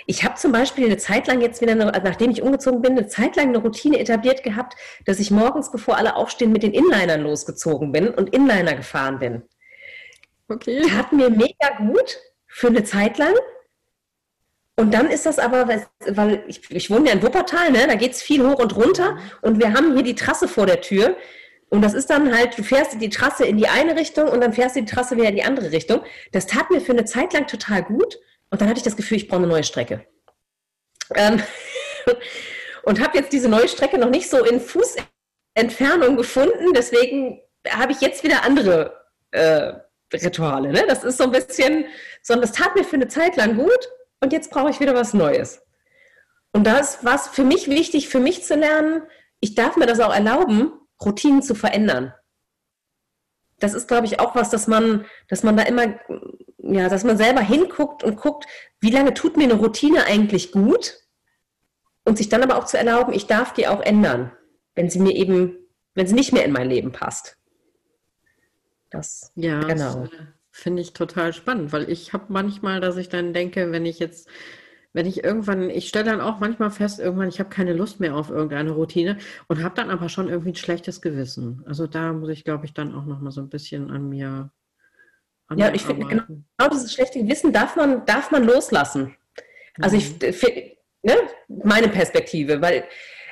ich 0.06 0.24
habe 0.24 0.36
zum 0.36 0.52
Beispiel 0.52 0.86
eine 0.86 0.98
Zeit 0.98 1.28
lang 1.28 1.42
jetzt 1.42 1.62
wieder, 1.62 1.74
eine, 1.74 1.86
nachdem 1.86 2.32
ich 2.32 2.42
umgezogen 2.42 2.82
bin, 2.82 2.94
eine 2.94 3.08
Zeit 3.08 3.36
lang 3.36 3.50
eine 3.50 3.60
Routine 3.60 4.00
etabliert 4.00 4.44
gehabt, 4.44 4.76
dass 5.06 5.20
ich 5.20 5.32
morgens, 5.32 5.72
bevor 5.72 5.98
alle 5.98 6.16
aufstehen, 6.16 6.52
mit 6.52 6.64
den 6.64 6.74
Inlinern 6.74 7.22
losgezogen 7.22 7.92
bin 7.92 8.10
und 8.10 8.34
Inliner 8.34 8.76
gefahren 8.76 9.20
bin. 9.20 9.44
Okay. 10.48 10.82
Tat 10.90 11.14
mir 11.14 11.30
mega 11.30 11.78
gut 11.78 12.18
für 12.48 12.68
eine 12.68 12.84
Zeit 12.84 13.18
lang. 13.18 13.34
Und 14.76 14.94
dann 14.94 15.10
ist 15.10 15.26
das 15.26 15.40
aber, 15.40 15.68
weil 16.08 16.44
ich, 16.48 16.72
ich 16.72 16.90
wohne 16.90 17.10
ja 17.10 17.14
in 17.14 17.22
Wuppertal, 17.22 17.72
ne? 17.72 17.86
da 17.86 17.96
geht 17.96 18.14
es 18.14 18.22
viel 18.22 18.48
hoch 18.48 18.60
und 18.60 18.76
runter 18.76 19.18
und 19.42 19.60
wir 19.60 19.74
haben 19.74 19.94
hier 19.94 20.04
die 20.04 20.16
Trasse 20.16 20.48
vor 20.48 20.66
der 20.66 20.82
Tür. 20.82 21.18
Und 21.70 21.84
das 21.84 21.94
ist 21.94 22.10
dann 22.10 22.36
halt, 22.36 22.58
du 22.58 22.64
fährst 22.64 23.00
die 23.00 23.10
Trasse 23.10 23.46
in 23.46 23.58
die 23.58 23.68
eine 23.68 23.96
Richtung 23.96 24.28
und 24.30 24.42
dann 24.42 24.54
fährst 24.54 24.76
du 24.76 24.80
die 24.80 24.86
Trasse 24.86 25.18
wieder 25.18 25.30
in 25.30 25.36
die 25.36 25.44
andere 25.44 25.72
Richtung. 25.72 26.02
Das 26.32 26.48
tat 26.48 26.72
mir 26.72 26.82
für 26.82 26.94
eine 26.94 27.06
Zeit 27.06 27.34
lang 27.34 27.46
total 27.46 27.84
gut. 27.84 28.20
Und 28.50 28.62
dann 28.62 28.68
hatte 28.68 28.80
ich 28.80 28.84
das 28.84 28.96
Gefühl, 28.96 29.18
ich 29.18 29.28
brauche 29.28 29.40
eine 29.40 29.48
neue 29.48 29.64
Strecke. 29.64 30.06
Ähm, 31.16 31.42
und 32.84 33.00
habe 33.02 33.18
jetzt 33.18 33.34
diese 33.34 33.50
neue 33.50 33.68
Strecke 33.68 33.98
noch 33.98 34.10
nicht 34.10 34.30
so 34.30 34.44
in 34.44 34.60
Fußentfernung 34.60 36.18
gefunden. 36.18 36.74
Deswegen 36.74 37.42
habe 37.70 37.92
ich 37.92 38.02
jetzt 38.02 38.24
wieder 38.24 38.44
andere 38.44 39.06
äh, 39.32 39.74
Rituale. 40.14 40.72
Ne? 40.72 40.86
Das 40.88 41.04
ist 41.04 41.18
so 41.18 41.26
ein 41.26 41.32
bisschen, 41.32 41.86
sondern 42.22 42.50
das 42.50 42.58
tat 42.58 42.76
mir 42.76 42.84
für 42.84 42.96
eine 42.96 43.08
Zeit 43.08 43.36
lang 43.36 43.56
gut 43.56 43.90
und 44.22 44.34
jetzt 44.34 44.52
brauche 44.52 44.70
ich 44.70 44.80
wieder 44.80 44.96
was 44.96 45.14
Neues. 45.14 45.62
Und 46.52 46.66
das 46.66 47.06
war 47.06 47.20
für 47.20 47.44
mich 47.44 47.70
wichtig, 47.70 48.10
für 48.10 48.20
mich 48.20 48.44
zu 48.44 48.56
lernen, 48.56 49.04
ich 49.40 49.56
darf 49.56 49.78
mir 49.78 49.86
das 49.86 50.00
auch 50.00 50.14
erlauben, 50.14 50.74
Routinen 51.04 51.42
zu 51.42 51.56
verändern. 51.56 52.14
Das 53.60 53.74
ist, 53.74 53.88
glaube 53.88 54.06
ich, 54.06 54.20
auch 54.20 54.36
was, 54.36 54.50
dass 54.50 54.68
man, 54.68 55.06
dass 55.28 55.44
man 55.44 55.56
da 55.56 55.64
immer 55.64 56.00
ja, 56.74 56.90
dass 56.90 57.04
man 57.04 57.18
selber 57.18 57.42
hinguckt 57.42 58.04
und 58.04 58.18
guckt, 58.18 58.46
wie 58.80 58.92
lange 58.92 59.14
tut 59.14 59.38
mir 59.38 59.44
eine 59.44 59.54
Routine 59.54 60.06
eigentlich 60.06 60.52
gut 60.52 61.00
und 62.06 62.18
sich 62.18 62.30
dann 62.30 62.44
aber 62.44 62.58
auch 62.58 62.66
zu 62.66 62.78
erlauben, 62.78 63.14
ich 63.14 63.28
darf 63.28 63.54
die 63.54 63.68
auch 63.68 63.82
ändern, 63.82 64.32
wenn 64.76 64.90
sie 64.90 65.00
mir 65.00 65.16
eben, 65.16 65.58
wenn 65.96 66.08
sie 66.08 66.16
nicht 66.16 66.34
mehr 66.34 66.46
in 66.46 66.52
mein 66.52 66.70
Leben 66.70 66.92
passt. 66.92 67.38
Das, 68.90 69.32
ja, 69.36 69.60
genau. 69.62 70.06
Äh, 70.06 70.10
finde 70.52 70.82
ich 70.82 70.94
total 70.94 71.34
spannend, 71.34 71.72
weil 71.72 71.90
ich 71.90 72.14
habe 72.14 72.26
manchmal, 72.30 72.82
dass 72.82 72.98
ich 72.98 73.10
dann 73.10 73.34
denke, 73.34 73.72
wenn 73.72 73.86
ich 73.86 74.00
jetzt 74.00 74.30
wenn 74.94 75.06
ich 75.06 75.24
irgendwann, 75.24 75.70
ich 75.70 75.88
stelle 75.88 76.06
dann 76.06 76.22
auch 76.22 76.40
manchmal 76.40 76.72
fest, 76.72 77.00
irgendwann, 77.00 77.30
ich 77.30 77.40
habe 77.40 77.50
keine 77.50 77.74
Lust 77.74 78.00
mehr 78.00 78.16
auf 78.16 78.30
irgendeine 78.30 78.72
Routine 78.72 79.18
und 79.48 79.64
habe 79.64 79.76
dann 79.76 79.92
aber 79.92 80.10
schon 80.10 80.30
irgendwie 80.30 80.50
ein 80.50 80.56
schlechtes 80.56 81.02
Gewissen. 81.02 81.64
Also 81.68 81.86
da 81.86 82.12
muss 82.12 82.30
ich, 82.30 82.44
glaube 82.44 82.66
ich, 82.66 82.74
dann 82.74 82.96
auch 82.96 83.06
noch 83.06 83.20
mal 83.20 83.32
so 83.32 83.42
ein 83.42 83.50
bisschen 83.50 83.92
an 83.92 84.10
mir 84.10 84.52
ja, 85.56 85.74
ich 85.74 85.84
finde, 85.84 86.06
genau, 86.06 86.24
genau 86.28 86.70
dieses 86.72 86.94
schlechte 86.94 87.20
Gewissen 87.20 87.52
darf 87.52 87.76
man, 87.76 88.06
darf 88.06 88.32
man 88.32 88.44
loslassen. 88.44 89.16
Also 89.82 89.98
ich 89.98 90.12
mhm. 90.22 90.34
finde, 90.34 90.72
ne, 91.02 91.16
meine 91.48 91.90
Perspektive, 91.90 92.62
weil, 92.62 92.84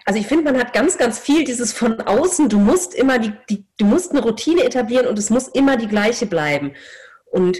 also 0.05 0.19
ich 0.19 0.27
finde, 0.27 0.51
man 0.51 0.59
hat 0.59 0.73
ganz, 0.73 0.97
ganz 0.97 1.19
viel 1.19 1.43
dieses 1.43 1.73
von 1.73 2.01
außen, 2.01 2.49
du 2.49 2.59
musst 2.59 2.95
immer 2.95 3.19
die, 3.19 3.33
die, 3.49 3.65
du 3.77 3.85
musst 3.85 4.11
eine 4.11 4.21
Routine 4.21 4.63
etablieren 4.63 5.05
und 5.05 5.19
es 5.19 5.29
muss 5.29 5.47
immer 5.49 5.77
die 5.77 5.87
gleiche 5.87 6.25
bleiben. 6.25 6.73
Und 7.31 7.57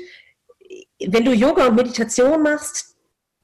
wenn 1.05 1.25
du 1.25 1.33
Yoga 1.33 1.67
und 1.67 1.75
Meditation 1.75 2.41
machst, 2.41 2.95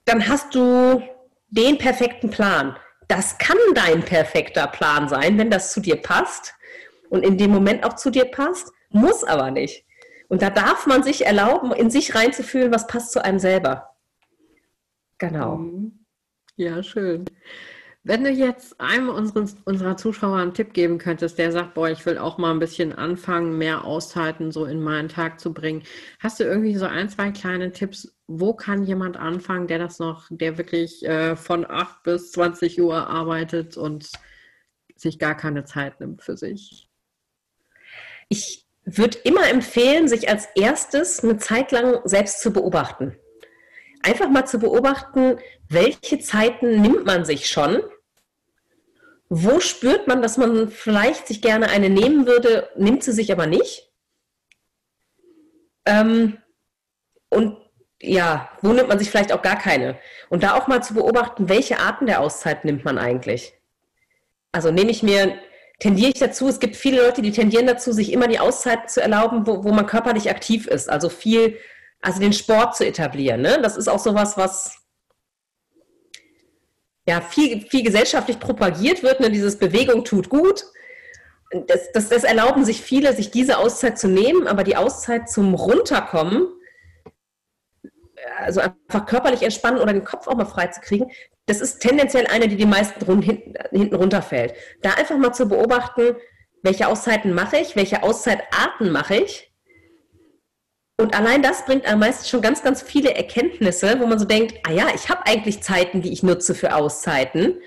dann 0.06 0.28
hast 0.28 0.56
du 0.56 1.02
den 1.50 1.78
perfekten 1.78 2.30
Plan. 2.30 2.76
Das 3.08 3.38
kann 3.38 3.58
dein 3.76 4.04
perfekter 4.04 4.68
Plan 4.68 5.08
sein, 5.08 5.38
wenn 5.38 5.52
das 5.52 5.72
zu 5.72 5.82
dir 5.82 5.98
passt 5.98 6.54
und 7.10 7.24
in 7.24 7.38
dem 7.38 7.52
Moment 7.52 7.84
auch 7.84 7.94
zu 7.94 8.10
dir 8.10 8.26
passt, 8.26 8.72
muss 8.90 9.24
aber 9.24 9.52
nicht. 9.52 9.86
Und 10.30 10.42
da 10.42 10.50
darf 10.50 10.88
man 10.88 11.04
sich 11.04 11.26
erlauben, 11.26 11.72
in 11.72 11.90
sich 11.90 12.16
reinzufühlen, 12.16 12.74
was 12.74 12.88
passt 12.88 13.12
zu 13.12 13.24
einem 13.24 13.40
selber. 13.40 13.96
Genau. 15.18 15.58
Mhm. 15.58 16.06
Ja, 16.56 16.84
schön. 16.84 17.26
Wenn 18.06 18.26
du 18.26 18.30
jetzt 18.30 18.82
einem 18.82 19.08
unseren, 19.08 19.50
unserer 19.64 19.96
Zuschauer 19.96 20.36
einen 20.36 20.54
Tipp 20.54 20.74
geben 20.74 20.98
könntest, 20.98 21.38
der 21.38 21.54
sagt, 21.54 21.74
boah, 21.74 21.90
ich 21.90 22.06
will 22.06 22.18
auch 22.18 22.38
mal 22.38 22.52
ein 22.52 22.60
bisschen 22.60 22.92
anfangen, 22.92 23.58
mehr 23.58 23.86
Auszeiten 23.86 24.52
so 24.52 24.66
in 24.66 24.84
meinen 24.84 25.08
Tag 25.08 25.40
zu 25.40 25.54
bringen, 25.54 25.84
hast 26.20 26.42
du 26.42 26.44
irgendwie 26.44 26.76
so 26.76 26.86
ein, 26.86 27.08
zwei 27.08 27.32
kleine 27.32 27.72
Tipps, 27.72 28.14
wo 28.28 28.54
kann 28.54 28.84
jemand 28.84 29.16
anfangen, 29.16 29.68
der 29.68 29.80
das 29.80 30.00
noch, 30.00 30.28
der 30.30 30.58
wirklich 30.58 31.06
äh, 31.06 31.38
von 31.38 31.66
8 31.66 32.04
bis 32.04 32.34
20 32.34 32.82
Uhr 32.82 33.08
arbeitet 33.08 33.78
und 33.78 34.12
sich 34.98 35.18
gar 35.18 35.36
keine 35.36 35.64
Zeit 35.64 36.02
nimmt 36.02 36.22
für 36.22 36.36
sich? 36.36 36.90
Ich 38.28 38.63
würde 38.86 39.18
immer 39.24 39.50
empfehlen, 39.50 40.08
sich 40.08 40.30
als 40.30 40.48
erstes 40.56 41.24
eine 41.24 41.38
Zeit 41.38 41.72
lang 41.72 42.02
selbst 42.06 42.42
zu 42.42 42.52
beobachten. 42.52 43.18
Einfach 44.04 44.30
mal 44.30 44.46
zu 44.46 44.60
beobachten, 44.60 45.38
welche 45.70 46.20
Zeiten 46.20 46.82
nimmt 46.82 47.06
man 47.06 47.26
sich 47.26 47.48
schon 47.48 47.82
Wo 49.36 49.60
spürt 49.60 50.08
man, 50.08 50.22
dass 50.22 50.38
man 50.38 50.70
vielleicht 50.70 51.28
sich 51.28 51.42
gerne 51.42 51.70
eine 51.70 51.90
nehmen 51.90 52.28
würde, 52.28 52.70
nimmt 52.76 53.04
sie 53.04 53.14
sich 53.14 53.32
aber 53.32 53.48
nicht? 53.48 53.90
Ähm, 55.86 56.38
und 57.30 57.58
ja, 58.00 58.50
wo 58.62 58.74
nimmt 58.74 58.90
man 58.90 59.00
sich 59.00 59.10
vielleicht 59.10 59.32
auch 59.32 59.42
gar 59.42 59.58
keine? 59.58 59.98
Und 60.30 60.44
da 60.44 60.56
auch 60.56 60.68
mal 60.68 60.84
zu 60.84 60.94
beobachten, 60.94 61.50
welche 61.50 61.80
Arten 61.80 62.06
der 62.06 62.20
Auszeit 62.20 62.64
nimmt 62.64 62.86
man 62.86 63.00
eigentlich? 63.00 63.54
Also 64.52 64.70
nehme 64.70 64.92
ich 64.92 65.02
mir, 65.02 65.40
tendiere 65.80 66.12
ich 66.12 66.20
dazu, 66.20 66.48
es 66.48 66.60
gibt 66.60 66.76
viele 66.76 67.06
Leute, 67.06 67.22
die 67.22 67.32
tendieren 67.32 67.68
dazu, 67.68 67.92
sich 67.92 68.12
immer 68.12 68.28
die 68.28 68.40
Auszeit 68.40 68.90
zu 68.90 69.02
erlauben, 69.02 69.46
wo, 69.48 69.64
wo 69.64 69.72
man 69.72 69.86
körperlich 69.86 70.30
aktiv 70.30 70.68
ist. 70.68 70.90
Also 70.90 71.10
viel, 71.10 71.58
also 72.02 72.20
den 72.20 72.34
Sport 72.34 72.76
zu 72.76 72.86
etablieren. 72.86 73.42
Ne? 73.42 73.60
Das 73.62 73.78
ist 73.78 73.88
auch 73.88 74.00
sowas, 74.00 74.38
was 74.38 74.78
ja 77.08 77.22
viel, 77.22 77.62
viel 77.62 77.84
gesellschaftlich 77.84 78.40
propagiert 78.40 79.04
wird. 79.04 79.20
Ne? 79.20 79.30
Dieses 79.30 79.58
Bewegung 79.58 80.06
tut 80.06 80.30
gut. 80.30 80.66
Das, 81.68 81.92
das, 81.92 82.10
das 82.10 82.24
erlauben 82.24 82.66
sich 82.66 82.82
viele, 82.82 83.14
sich 83.14 83.30
diese 83.30 83.58
Auszeit 83.58 84.00
zu 84.00 84.08
nehmen, 84.08 84.48
aber 84.48 84.64
die 84.64 84.76
Auszeit 84.76 85.30
zum 85.30 85.54
Runterkommen, 85.54 86.48
also 88.38 88.62
einfach 88.62 89.06
körperlich 89.06 89.44
entspannen 89.44 89.80
oder 89.80 89.94
den 89.94 90.04
Kopf 90.04 90.28
auch 90.28 90.36
mal 90.36 90.46
frei 90.46 90.68
zu 90.68 90.82
kriegen, 90.82 91.12
das 91.46 91.60
ist 91.60 91.80
tendenziell 91.80 92.28
eine, 92.28 92.48
die 92.48 92.56
die 92.56 92.66
meisten 92.66 93.22
hinten, 93.22 93.54
hinten 93.72 93.96
runterfällt. 93.96 94.54
Da 94.82 94.94
einfach 94.94 95.18
mal 95.18 95.34
zu 95.34 95.48
beobachten, 95.48 96.16
welche 96.62 96.88
Auszeiten 96.88 97.34
mache 97.34 97.58
ich, 97.58 97.76
welche 97.76 98.04
Auszeitarten 98.04 98.92
mache 98.92 99.16
ich. 99.18 99.52
Und 100.98 101.18
allein 101.18 101.42
das 101.42 101.66
bringt 101.66 101.86
am 101.92 102.00
meisten 102.00 102.26
schon 102.26 102.42
ganz, 102.42 102.64
ganz 102.64 102.82
viele 102.82 103.14
Erkenntnisse, 103.14 104.00
wo 104.00 104.06
man 104.06 104.20
so 104.20 104.26
denkt, 104.26 104.56
ah 104.66 104.72
ja, 104.72 104.88
ich 104.96 105.10
habe 105.10 105.26
eigentlich 105.26 105.62
Zeiten, 105.62 106.02
die 106.02 106.14
ich 106.14 106.24
nutze 106.24 106.56
für 106.56 106.76
Auszeiten. 106.76 107.60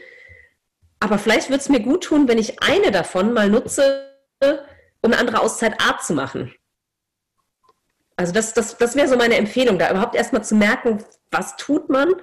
Aber 1.01 1.19
vielleicht 1.19 1.51
würde 1.51 1.61
es 1.61 1.69
mir 1.69 1.81
gut 1.81 2.05
tun, 2.05 2.29
wenn 2.29 2.39
ich 2.39 2.63
eine 2.63 2.91
davon 2.91 3.35
mal 3.35 3.51
nutze, 3.51 4.11
um 5.03 5.13
eine 5.13 5.19
andere 5.19 5.41
Auszeitart 5.41 6.03
zu 6.03 6.15
machen. 6.15 6.55
Also 8.17 8.33
das, 8.33 8.55
das, 8.55 8.79
das 8.79 8.97
wäre 8.97 9.09
so 9.09 9.17
meine 9.17 9.37
Empfehlung, 9.37 9.79
da 9.79 9.91
überhaupt 9.91 10.15
erstmal 10.15 10.43
zu 10.43 10.55
merken, 10.55 11.05
was 11.31 11.57
tut 11.57 11.91
man 11.91 12.15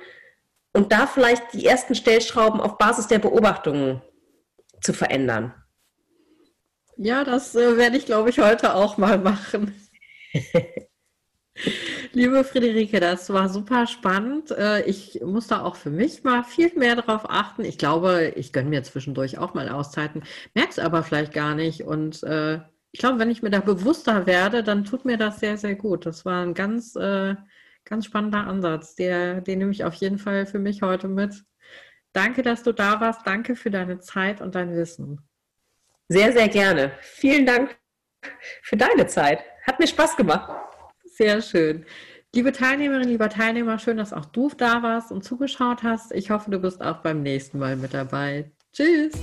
und 0.73 0.91
da 0.91 1.07
vielleicht 1.07 1.53
die 1.53 1.65
ersten 1.65 1.95
Stellschrauben 1.95 2.59
auf 2.59 2.77
Basis 2.77 3.07
der 3.07 3.19
Beobachtungen 3.19 4.01
zu 4.81 4.93
verändern. 4.93 5.53
Ja, 6.97 7.23
das 7.23 7.55
äh, 7.55 7.77
werde 7.77 7.97
ich, 7.97 8.05
glaube 8.05 8.29
ich, 8.29 8.39
heute 8.39 8.75
auch 8.75 8.97
mal 8.97 9.17
machen. 9.17 9.73
Liebe 12.13 12.43
Friederike, 12.43 12.99
das 12.99 13.31
war 13.31 13.49
super 13.49 13.88
spannend. 13.88 14.51
Äh, 14.51 14.83
ich 14.86 15.21
muss 15.23 15.47
da 15.47 15.62
auch 15.62 15.75
für 15.75 15.89
mich 15.89 16.23
mal 16.23 16.43
viel 16.43 16.71
mehr 16.75 16.95
darauf 16.95 17.29
achten. 17.29 17.63
Ich 17.63 17.77
glaube, 17.77 18.33
ich 18.36 18.53
gönne 18.53 18.69
mir 18.69 18.83
zwischendurch 18.83 19.38
auch 19.38 19.53
mal 19.53 19.69
Auszeiten, 19.69 20.23
merke 20.53 20.71
es 20.71 20.79
aber 20.79 21.03
vielleicht 21.03 21.33
gar 21.33 21.55
nicht. 21.55 21.83
Und 21.83 22.23
äh, 22.23 22.59
ich 22.91 22.99
glaube, 22.99 23.19
wenn 23.19 23.31
ich 23.31 23.41
mir 23.41 23.49
da 23.49 23.59
bewusster 23.59 24.25
werde, 24.27 24.63
dann 24.63 24.86
tut 24.86 25.05
mir 25.05 25.17
das 25.17 25.39
sehr, 25.39 25.57
sehr 25.57 25.75
gut. 25.75 26.05
Das 26.05 26.25
war 26.25 26.43
ein 26.43 26.53
ganz, 26.53 26.95
äh, 26.95 27.36
ganz 27.86 28.06
spannender 28.06 28.48
Ansatz. 28.48 28.96
Der, 28.96 29.41
den 29.41 29.60
nehme 29.60 29.72
ich 29.72 29.84
auf 29.84 29.93
jeden 29.96 30.17
Fall 30.17 30.46
für 30.46 30.60
mich 30.60 30.82
heute 30.82 31.08
mit. 31.08 31.43
Danke, 32.13 32.43
dass 32.43 32.63
du 32.63 32.72
da 32.72 33.02
warst. 33.02 33.26
Danke 33.26 33.56
für 33.56 33.72
deine 33.72 34.00
Zeit 34.00 34.41
und 34.41 34.56
dein 34.56 34.76
Wissen. 34.76 35.22
Sehr, 36.10 36.32
sehr 36.32 36.48
gerne. 36.48 36.91
Vielen 37.02 37.46
Dank 37.46 37.78
für 38.62 38.78
deine 38.78 39.08
Zeit. 39.08 39.43
Hat 39.65 39.80
mir 39.80 39.88
Spaß 39.88 40.15
gemacht. 40.15 40.52
Sehr 41.06 41.41
schön. 41.41 41.86
Liebe 42.36 42.52
Teilnehmerinnen, 42.52 43.10
lieber 43.10 43.30
Teilnehmer, 43.30 43.78
schön, 43.78 43.98
dass 43.98 44.12
auch 44.12 44.26
du 44.26 44.50
da 44.50 44.82
warst 44.82 45.12
und 45.12 45.24
zugeschaut 45.24 45.84
hast. 45.84 46.12
Ich 46.12 46.32
hoffe, 46.32 46.50
du 46.50 46.60
bist 46.60 46.82
auch 46.82 46.98
beim 46.98 47.22
nächsten 47.22 47.60
Mal 47.60 47.76
mit 47.76 47.93
dabei. 47.93 48.52
Tschüss. 48.74 49.13